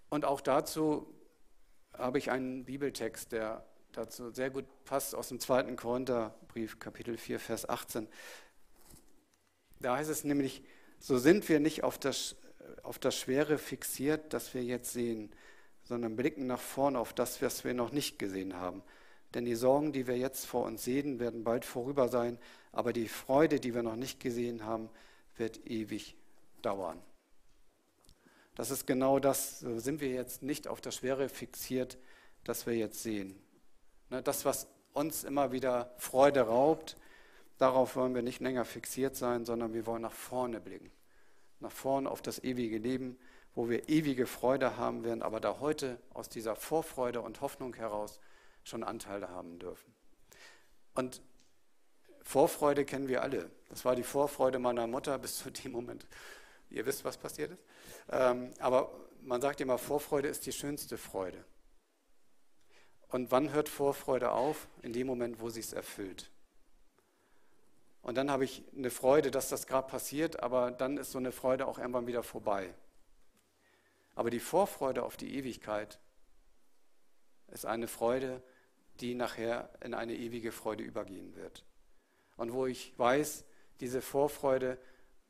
Und 0.09 0.25
auch 0.25 0.41
dazu 0.41 1.13
habe 1.93 2.17
ich 2.17 2.31
einen 2.31 2.65
Bibeltext, 2.65 3.31
der 3.31 3.65
dazu 3.91 4.31
sehr 4.31 4.49
gut 4.49 4.65
passt, 4.85 5.15
aus 5.15 5.29
dem 5.29 5.39
zweiten 5.39 5.75
Korintherbrief, 5.75 6.79
Kapitel 6.79 7.17
4, 7.17 7.39
Vers 7.39 7.67
18. 7.67 8.07
Da 9.79 9.97
heißt 9.97 10.09
es 10.09 10.23
nämlich, 10.23 10.63
so 10.99 11.17
sind 11.17 11.47
wir 11.49 11.59
nicht 11.59 11.83
auf 11.83 11.97
das, 11.97 12.35
auf 12.83 12.99
das 12.99 13.17
Schwere 13.17 13.57
fixiert, 13.57 14.33
das 14.33 14.53
wir 14.53 14.63
jetzt 14.63 14.91
sehen, 14.91 15.31
sondern 15.83 16.15
blicken 16.15 16.45
nach 16.45 16.59
vorn 16.59 16.95
auf 16.95 17.13
das, 17.13 17.41
was 17.41 17.63
wir 17.63 17.73
noch 17.73 17.91
nicht 17.91 18.19
gesehen 18.19 18.55
haben. 18.55 18.83
Denn 19.33 19.45
die 19.45 19.55
Sorgen, 19.55 19.93
die 19.93 20.07
wir 20.07 20.17
jetzt 20.17 20.45
vor 20.45 20.65
uns 20.65 20.83
sehen, 20.83 21.19
werden 21.19 21.43
bald 21.43 21.65
vorüber 21.65 22.09
sein, 22.09 22.37
aber 22.71 22.93
die 22.93 23.07
Freude, 23.07 23.59
die 23.59 23.73
wir 23.73 23.83
noch 23.83 23.95
nicht 23.95 24.19
gesehen 24.19 24.65
haben, 24.65 24.89
wird 25.37 25.65
ewig 25.67 26.15
dauern. 26.61 27.01
Das 28.55 28.69
ist 28.69 28.85
genau 28.85 29.19
das, 29.19 29.59
so 29.59 29.79
sind 29.79 30.01
wir 30.01 30.09
jetzt 30.09 30.43
nicht 30.43 30.67
auf 30.67 30.81
das 30.81 30.95
Schwere 30.95 31.29
fixiert, 31.29 31.97
das 32.43 32.65
wir 32.65 32.75
jetzt 32.75 33.01
sehen. 33.01 33.41
Ne, 34.09 34.21
das, 34.21 34.45
was 34.45 34.67
uns 34.93 35.23
immer 35.23 35.51
wieder 35.51 35.93
Freude 35.97 36.41
raubt, 36.41 36.97
darauf 37.57 37.95
wollen 37.95 38.13
wir 38.13 38.21
nicht 38.21 38.41
länger 38.41 38.65
fixiert 38.65 39.15
sein, 39.15 39.45
sondern 39.45 39.73
wir 39.73 39.85
wollen 39.85 40.01
nach 40.01 40.11
vorne 40.11 40.59
blicken. 40.59 40.91
Nach 41.59 41.71
vorne 41.71 42.09
auf 42.09 42.21
das 42.21 42.43
ewige 42.43 42.77
Leben, 42.77 43.17
wo 43.53 43.69
wir 43.69 43.89
ewige 43.89 44.25
Freude 44.25 44.77
haben 44.77 45.03
werden, 45.03 45.21
aber 45.21 45.39
da 45.39 45.59
heute 45.59 45.99
aus 46.13 46.29
dieser 46.29 46.55
Vorfreude 46.55 47.21
und 47.21 47.41
Hoffnung 47.41 47.73
heraus 47.73 48.19
schon 48.63 48.83
Anteile 48.83 49.29
haben 49.29 49.59
dürfen. 49.59 49.93
Und 50.95 51.21
Vorfreude 52.23 52.85
kennen 52.85 53.07
wir 53.07 53.21
alle. 53.21 53.49
Das 53.69 53.85
war 53.85 53.95
die 53.95 54.03
Vorfreude 54.03 54.59
meiner 54.59 54.87
Mutter 54.87 55.17
bis 55.17 55.37
zu 55.37 55.49
dem 55.49 55.71
Moment. 55.71 56.05
Ihr 56.69 56.85
wisst, 56.85 57.03
was 57.03 57.17
passiert 57.17 57.51
ist. 57.51 57.63
Ähm, 58.09 58.51
aber 58.59 58.91
man 59.21 59.41
sagt 59.41 59.61
immer, 59.61 59.77
Vorfreude 59.77 60.27
ist 60.27 60.45
die 60.45 60.51
schönste 60.51 60.97
Freude. 60.97 61.43
Und 63.09 63.31
wann 63.31 63.51
hört 63.51 63.69
Vorfreude 63.69 64.31
auf? 64.31 64.67
In 64.81 64.93
dem 64.93 65.07
Moment, 65.07 65.41
wo 65.41 65.49
sie 65.49 65.59
es 65.59 65.73
erfüllt. 65.73 66.31
Und 68.01 68.15
dann 68.15 68.31
habe 68.31 68.45
ich 68.45 68.63
eine 68.75 68.89
Freude, 68.89 69.31
dass 69.31 69.49
das 69.49 69.67
gerade 69.67 69.87
passiert, 69.87 70.41
aber 70.41 70.71
dann 70.71 70.97
ist 70.97 71.11
so 71.11 71.17
eine 71.17 71.31
Freude 71.31 71.67
auch 71.67 71.77
irgendwann 71.77 72.07
wieder 72.07 72.23
vorbei. 72.23 72.73
Aber 74.15 74.29
die 74.29 74.39
Vorfreude 74.39 75.03
auf 75.03 75.17
die 75.17 75.35
Ewigkeit 75.35 75.99
ist 77.47 77.65
eine 77.65 77.87
Freude, 77.87 78.41
die 78.99 79.13
nachher 79.13 79.69
in 79.81 79.93
eine 79.93 80.15
ewige 80.15 80.51
Freude 80.51 80.83
übergehen 80.83 81.35
wird. 81.35 81.63
Und 82.41 82.53
wo 82.53 82.65
ich 82.65 82.97
weiß, 82.97 83.45
diese 83.81 84.01
Vorfreude 84.01 84.79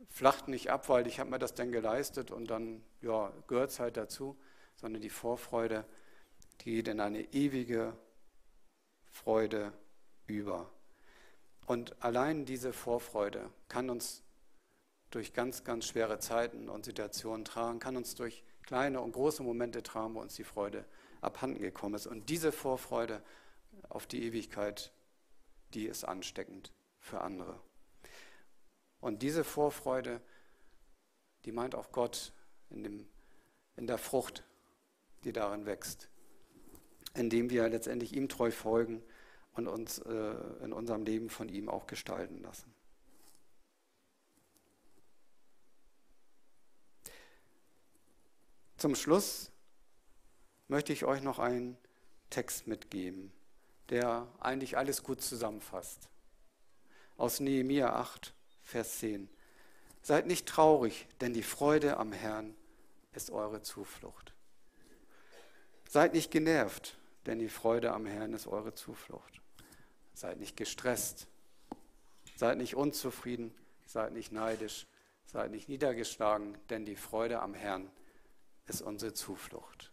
flacht 0.08 0.48
nicht 0.48 0.72
ab, 0.72 0.88
weil 0.88 1.08
ich 1.08 1.20
habe 1.20 1.30
mir 1.30 1.40
das 1.40 1.54
dann 1.54 1.70
geleistet 1.70 2.32
und 2.32 2.50
dann 2.50 2.82
ja, 3.02 3.34
gehört 3.48 3.72
es 3.72 3.82
halt 3.82 3.98
dazu, 3.98 4.38
sondern 4.78 5.02
die 5.02 5.10
Vorfreude, 5.10 5.84
geht 6.60 6.88
in 6.88 7.02
eine 7.02 7.34
ewige 7.34 7.98
Freude 9.10 9.74
über. 10.26 10.72
Und 11.66 12.02
allein 12.02 12.46
diese 12.46 12.72
Vorfreude 12.72 13.50
kann 13.68 13.90
uns 13.90 14.24
durch 15.10 15.34
ganz, 15.34 15.66
ganz 15.66 15.88
schwere 15.88 16.18
Zeiten 16.20 16.70
und 16.70 16.86
Situationen 16.86 17.44
tragen, 17.44 17.80
kann 17.80 17.98
uns 17.98 18.16
durch 18.16 18.46
kleine 18.64 19.02
und 19.02 19.12
große 19.12 19.44
Momente 19.44 19.84
tragen, 19.84 20.16
wo 20.16 20.22
uns 20.22 20.36
die 20.36 20.46
Freude 20.46 20.86
abhanden 21.20 21.60
gekommen 21.60 21.96
ist. 21.96 22.08
Und 22.08 22.30
diese 22.30 22.54
Vorfreude 22.54 23.22
auf 23.90 24.08
die 24.08 24.24
Ewigkeit, 24.24 24.94
die 25.74 25.88
ist 25.88 26.06
ansteckend 26.06 26.72
für 27.02 27.22
andere. 27.22 27.60
Und 29.02 29.22
diese 29.24 29.44
Vorfreude, 29.44 30.22
die 31.44 31.52
meint 31.52 31.76
auch 31.76 31.92
Gott 31.92 32.32
in, 32.70 32.84
dem, 32.84 33.10
in 33.76 33.88
der 33.88 33.98
Frucht, 33.98 34.44
die 35.24 35.34
darin 35.34 35.66
wächst, 35.66 36.08
indem 37.16 37.50
wir 37.50 37.68
letztendlich 37.68 38.16
ihm 38.16 38.30
treu 38.30 38.52
folgen 38.52 39.04
und 39.54 39.68
uns 39.68 40.00
äh, 40.00 40.36
in 40.64 40.72
unserem 40.72 41.04
Leben 41.04 41.30
von 41.30 41.50
ihm 41.50 41.68
auch 41.68 41.88
gestalten 41.88 42.42
lassen. 42.42 42.74
Zum 48.78 48.96
Schluss 48.96 49.52
möchte 50.68 50.94
ich 50.94 51.06
euch 51.06 51.22
noch 51.22 51.38
einen 51.38 51.78
Text 52.30 52.66
mitgeben, 52.66 53.32
der 53.90 54.28
eigentlich 54.40 54.78
alles 54.78 55.04
gut 55.04 55.22
zusammenfasst. 55.22 56.10
Aus 57.22 57.40
Nehemia 57.40 57.94
8, 57.94 58.34
Vers 58.64 58.98
10. 58.98 59.30
Seid 60.02 60.26
nicht 60.26 60.48
traurig, 60.48 61.06
denn 61.22 61.34
die 61.34 61.44
Freude 61.44 61.98
am 61.98 62.14
Herrn 62.14 62.56
ist 63.14 63.30
eure 63.30 63.62
Zuflucht. 63.62 64.34
Seid 65.88 66.16
nicht 66.16 66.32
genervt, 66.32 66.98
denn 67.28 67.38
die 67.38 67.48
Freude 67.48 67.92
am 67.92 68.08
Herrn 68.08 68.34
ist 68.34 68.48
eure 68.48 68.74
Zuflucht. 68.74 69.40
Seid 70.16 70.40
nicht 70.40 70.58
gestresst, 70.58 71.28
seid 72.38 72.58
nicht 72.58 72.76
unzufrieden, 72.76 73.54
seid 73.86 74.14
nicht 74.14 74.32
neidisch, 74.32 74.88
seid 75.28 75.52
nicht 75.52 75.70
niedergeschlagen, 75.70 76.58
denn 76.72 76.86
die 76.86 76.96
Freude 76.96 77.40
am 77.44 77.54
Herrn 77.54 77.92
ist 78.66 78.82
unsere 78.82 79.14
Zuflucht. 79.14 79.92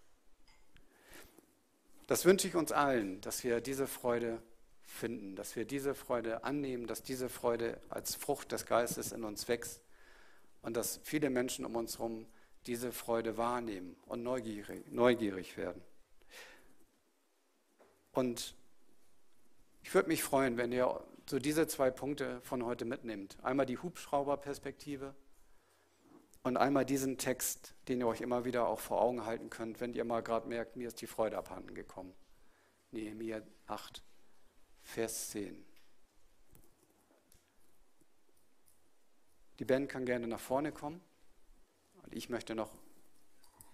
Das 2.07 2.25
wünsche 2.25 2.49
ich 2.49 2.57
uns 2.57 2.73
allen, 2.73 3.21
dass 3.21 3.45
wir 3.45 3.61
diese 3.61 3.87
Freude 3.87 4.41
finden, 4.89 5.37
dass 5.37 5.55
wir 5.55 5.65
diese 5.65 5.95
Freude 5.95 6.45
annehmen, 6.45 6.87
dass 6.87 7.03
diese 7.03 7.29
Freude 7.29 7.81
als 7.89 8.15
Frucht 8.15 8.53
des 8.53 8.67
Geistes 8.67 9.13
in 9.13 9.23
uns 9.23 9.47
wächst 9.47 9.83
und 10.63 10.77
dass 10.77 11.01
viele 11.05 11.31
Menschen 11.31 11.65
um 11.65 11.77
uns 11.77 11.99
herum 11.99 12.27
diese 12.67 12.91
Freude 12.91 13.37
wahrnehmen 13.37 13.97
und 14.07 14.23
neugierig, 14.23 14.91
neugierig 14.91 15.57
werden. 15.57 15.81
Und 18.13 18.57
ich 19.83 19.95
würde 19.95 20.09
mich 20.09 20.23
freuen, 20.23 20.57
wenn 20.57 20.73
ihr 20.73 21.01
so 21.27 21.39
diese 21.39 21.67
zwei 21.67 21.91
Punkte 21.91 22.41
von 22.41 22.65
heute 22.65 22.85
mitnehmt. 22.85 23.37
Einmal 23.43 23.67
die 23.67 23.79
Hubschrauberperspektive, 23.79 25.15
Und 26.43 26.57
einmal 26.57 26.85
diesen 26.87 27.19
Text, 27.19 27.75
den 27.89 28.01
ihr 28.01 28.07
euch 28.07 28.21
immer 28.23 28.45
wieder 28.45 28.69
auch 28.69 28.81
vor 28.81 29.03
Augen 29.03 29.27
halten 29.27 29.51
könnt, 29.51 29.81
wenn 29.81 29.93
ihr 29.93 30.05
mal 30.05 30.23
gerade 30.23 30.49
merkt, 30.49 30.77
mir 30.77 30.89
ist 30.89 31.01
die 31.01 31.07
Freude 31.07 31.37
abhanden 31.37 31.75
gekommen. 31.75 32.15
Nehemiah 32.91 33.43
8, 33.67 34.03
Vers 34.89 35.29
10. 35.31 35.55
Die 39.59 39.65
Band 39.67 39.91
kann 39.91 40.07
gerne 40.07 40.27
nach 40.27 40.41
vorne 40.41 40.73
kommen. 40.73 41.03
Und 42.03 42.15
ich 42.15 42.31
möchte 42.31 42.55
noch 42.55 42.73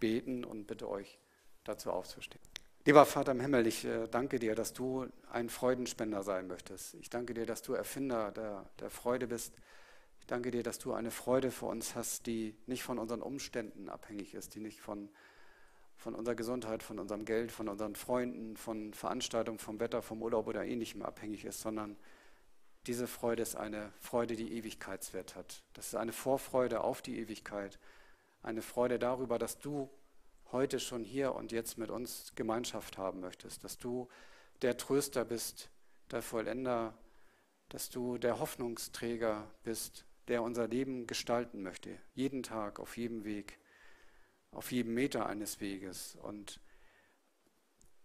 beten 0.01 0.45
und 0.45 0.67
bitte 0.67 0.89
euch 0.89 1.21
dazu 1.63 1.93
aufzustehen. 1.93 2.43
Lieber 2.85 3.07
Vater 3.07 3.31
im 3.31 3.39
Himmel, 3.39 3.69
ich 3.69 3.85
äh, 3.85 4.09
danke 4.09 4.41
dir, 4.41 4.57
dass 4.57 4.73
du 4.73 5.07
ein 5.31 5.51
Freudenspender 5.51 6.25
sein 6.25 6.49
möchtest. 6.49 6.95
Ich 6.95 7.11
danke 7.11 7.33
dir, 7.33 7.47
dass 7.47 7.63
du 7.63 7.75
Erfinder 7.75 8.33
der, 8.33 8.69
der 8.81 8.91
Freude 8.91 9.29
bist. 9.29 9.55
Ich 10.19 10.27
danke 10.27 10.51
dir, 10.51 10.65
dass 10.65 10.81
du 10.81 10.95
eine 10.95 11.13
Freude 11.13 11.53
für 11.53 11.67
uns 11.67 11.95
hast, 11.95 12.27
die 12.27 12.57
nicht 12.67 12.83
von 12.83 12.99
unseren 12.99 13.23
Umständen 13.23 13.89
abhängig 13.89 14.35
ist, 14.35 14.57
die 14.57 14.61
nicht 14.61 14.81
von, 14.81 15.09
von 16.05 16.15
unserer 16.15 16.35
Gesundheit, 16.35 16.83
von 16.83 16.99
unserem 16.99 17.25
Geld, 17.25 17.51
von 17.51 17.67
unseren 17.67 17.97
Freunden, 17.97 18.59
von 18.59 18.93
Veranstaltungen, 18.93 19.59
vom 19.59 19.81
Wetter, 19.81 20.03
vom 20.03 20.21
Urlaub 20.21 20.47
oder 20.47 20.63
ähnlichem 20.63 21.01
abhängig 21.01 21.47
ist, 21.47 21.63
sondern 21.63 21.97
diese 22.87 23.07
Freude 23.07 23.43
ist 23.43 23.57
eine 23.57 23.91
Freude, 24.01 24.37
die 24.37 24.53
Ewigkeitswert 24.53 25.35
hat. 25.35 25.63
Das 25.73 25.87
ist 25.87 25.95
eine 25.95 26.13
Vorfreude 26.13 26.85
auf 26.85 27.01
die 27.01 27.19
Ewigkeit, 27.19 27.79
eine 28.43 28.61
Freude 28.61 28.99
darüber, 28.99 29.39
dass 29.39 29.59
du 29.59 29.89
heute 30.53 30.79
schon 30.79 31.05
hier 31.05 31.35
und 31.35 31.53
jetzt 31.53 31.79
mit 31.79 31.89
uns 31.89 32.33
Gemeinschaft 32.35 32.99
haben 32.99 33.21
möchtest, 33.21 33.65
dass 33.65 33.79
du 33.79 34.07
der 34.61 34.77
Tröster 34.77 35.25
bist, 35.25 35.71
der 36.11 36.21
Vollender, 36.21 36.93
dass 37.71 37.89
du 37.89 38.19
der 38.19 38.41
Hoffnungsträger 38.41 39.51
bist, 39.63 40.05
der 40.29 40.43
unser 40.43 40.69
Leben 40.69 41.07
gestalten 41.07 41.63
möchte, 41.63 41.97
jeden 42.13 42.43
Tag, 42.43 42.79
auf 42.79 42.99
jedem 42.99 43.25
Weg, 43.25 43.59
auf 44.55 44.73
jedem 44.73 44.95
Meter 44.95 45.27
eines 45.27 45.61
Weges. 45.61 46.17
Und 46.23 46.61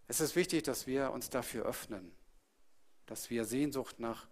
es 0.08 0.20
ist 0.20 0.36
wichtig, 0.36 0.64
dass 0.64 0.88
wir 0.88 1.12
uns 1.12 1.30
dafür 1.30 1.66
öffnen, 1.66 2.12
dass 3.06 3.30
wir 3.30 3.46
Sehnsucht 3.46 4.00
nach 4.00 4.28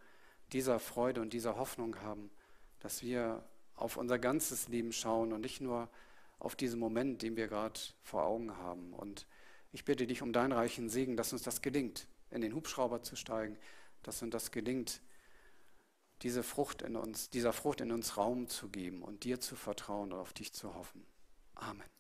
dieser 0.52 0.80
Freude 0.80 1.22
und 1.22 1.34
dieser 1.34 1.58
Hoffnung 1.58 2.00
haben, 2.02 2.30
dass 2.80 3.02
wir 3.04 3.44
auf 3.76 3.98
unser 3.98 4.18
ganzes 4.18 4.68
Leben 4.68 4.92
schauen 4.92 5.34
und 5.34 5.42
nicht 5.42 5.62
nur 5.62 5.90
auf 6.40 6.56
diesen 6.56 6.80
Moment, 6.80 7.22
den 7.22 7.36
wir 7.36 7.48
gerade 7.48 7.80
vor 8.02 8.24
Augen 8.24 8.58
haben. 8.58 8.94
Und 8.94 9.28
ich 9.72 9.86
bitte 9.86 10.08
dich 10.08 10.22
um 10.22 10.34
deinen 10.34 10.52
reichen 10.52 10.90
Segen, 10.90 11.18
dass 11.18 11.34
uns 11.34 11.44
das 11.44 11.62
gelingt, 11.62 12.08
in 12.32 12.42
den 12.42 12.54
Hubschrauber 12.54 13.04
zu 13.04 13.16
steigen, 13.16 13.58
dass 14.04 14.22
uns 14.22 14.32
das 14.32 14.52
gelingt, 14.52 15.02
diese 16.24 16.42
Frucht 16.42 16.82
in 16.82 16.96
uns, 16.96 17.30
dieser 17.30 17.54
Frucht 17.54 17.82
in 17.82 17.92
uns 17.92 18.18
Raum 18.18 18.48
zu 18.48 18.70
geben 18.70 19.04
und 19.04 19.24
dir 19.24 19.40
zu 19.40 19.56
vertrauen 19.56 20.12
und 20.12 20.20
auf 20.20 20.34
dich 20.34 20.54
zu 20.54 20.74
hoffen. 20.74 21.06
Amen. 21.54 21.97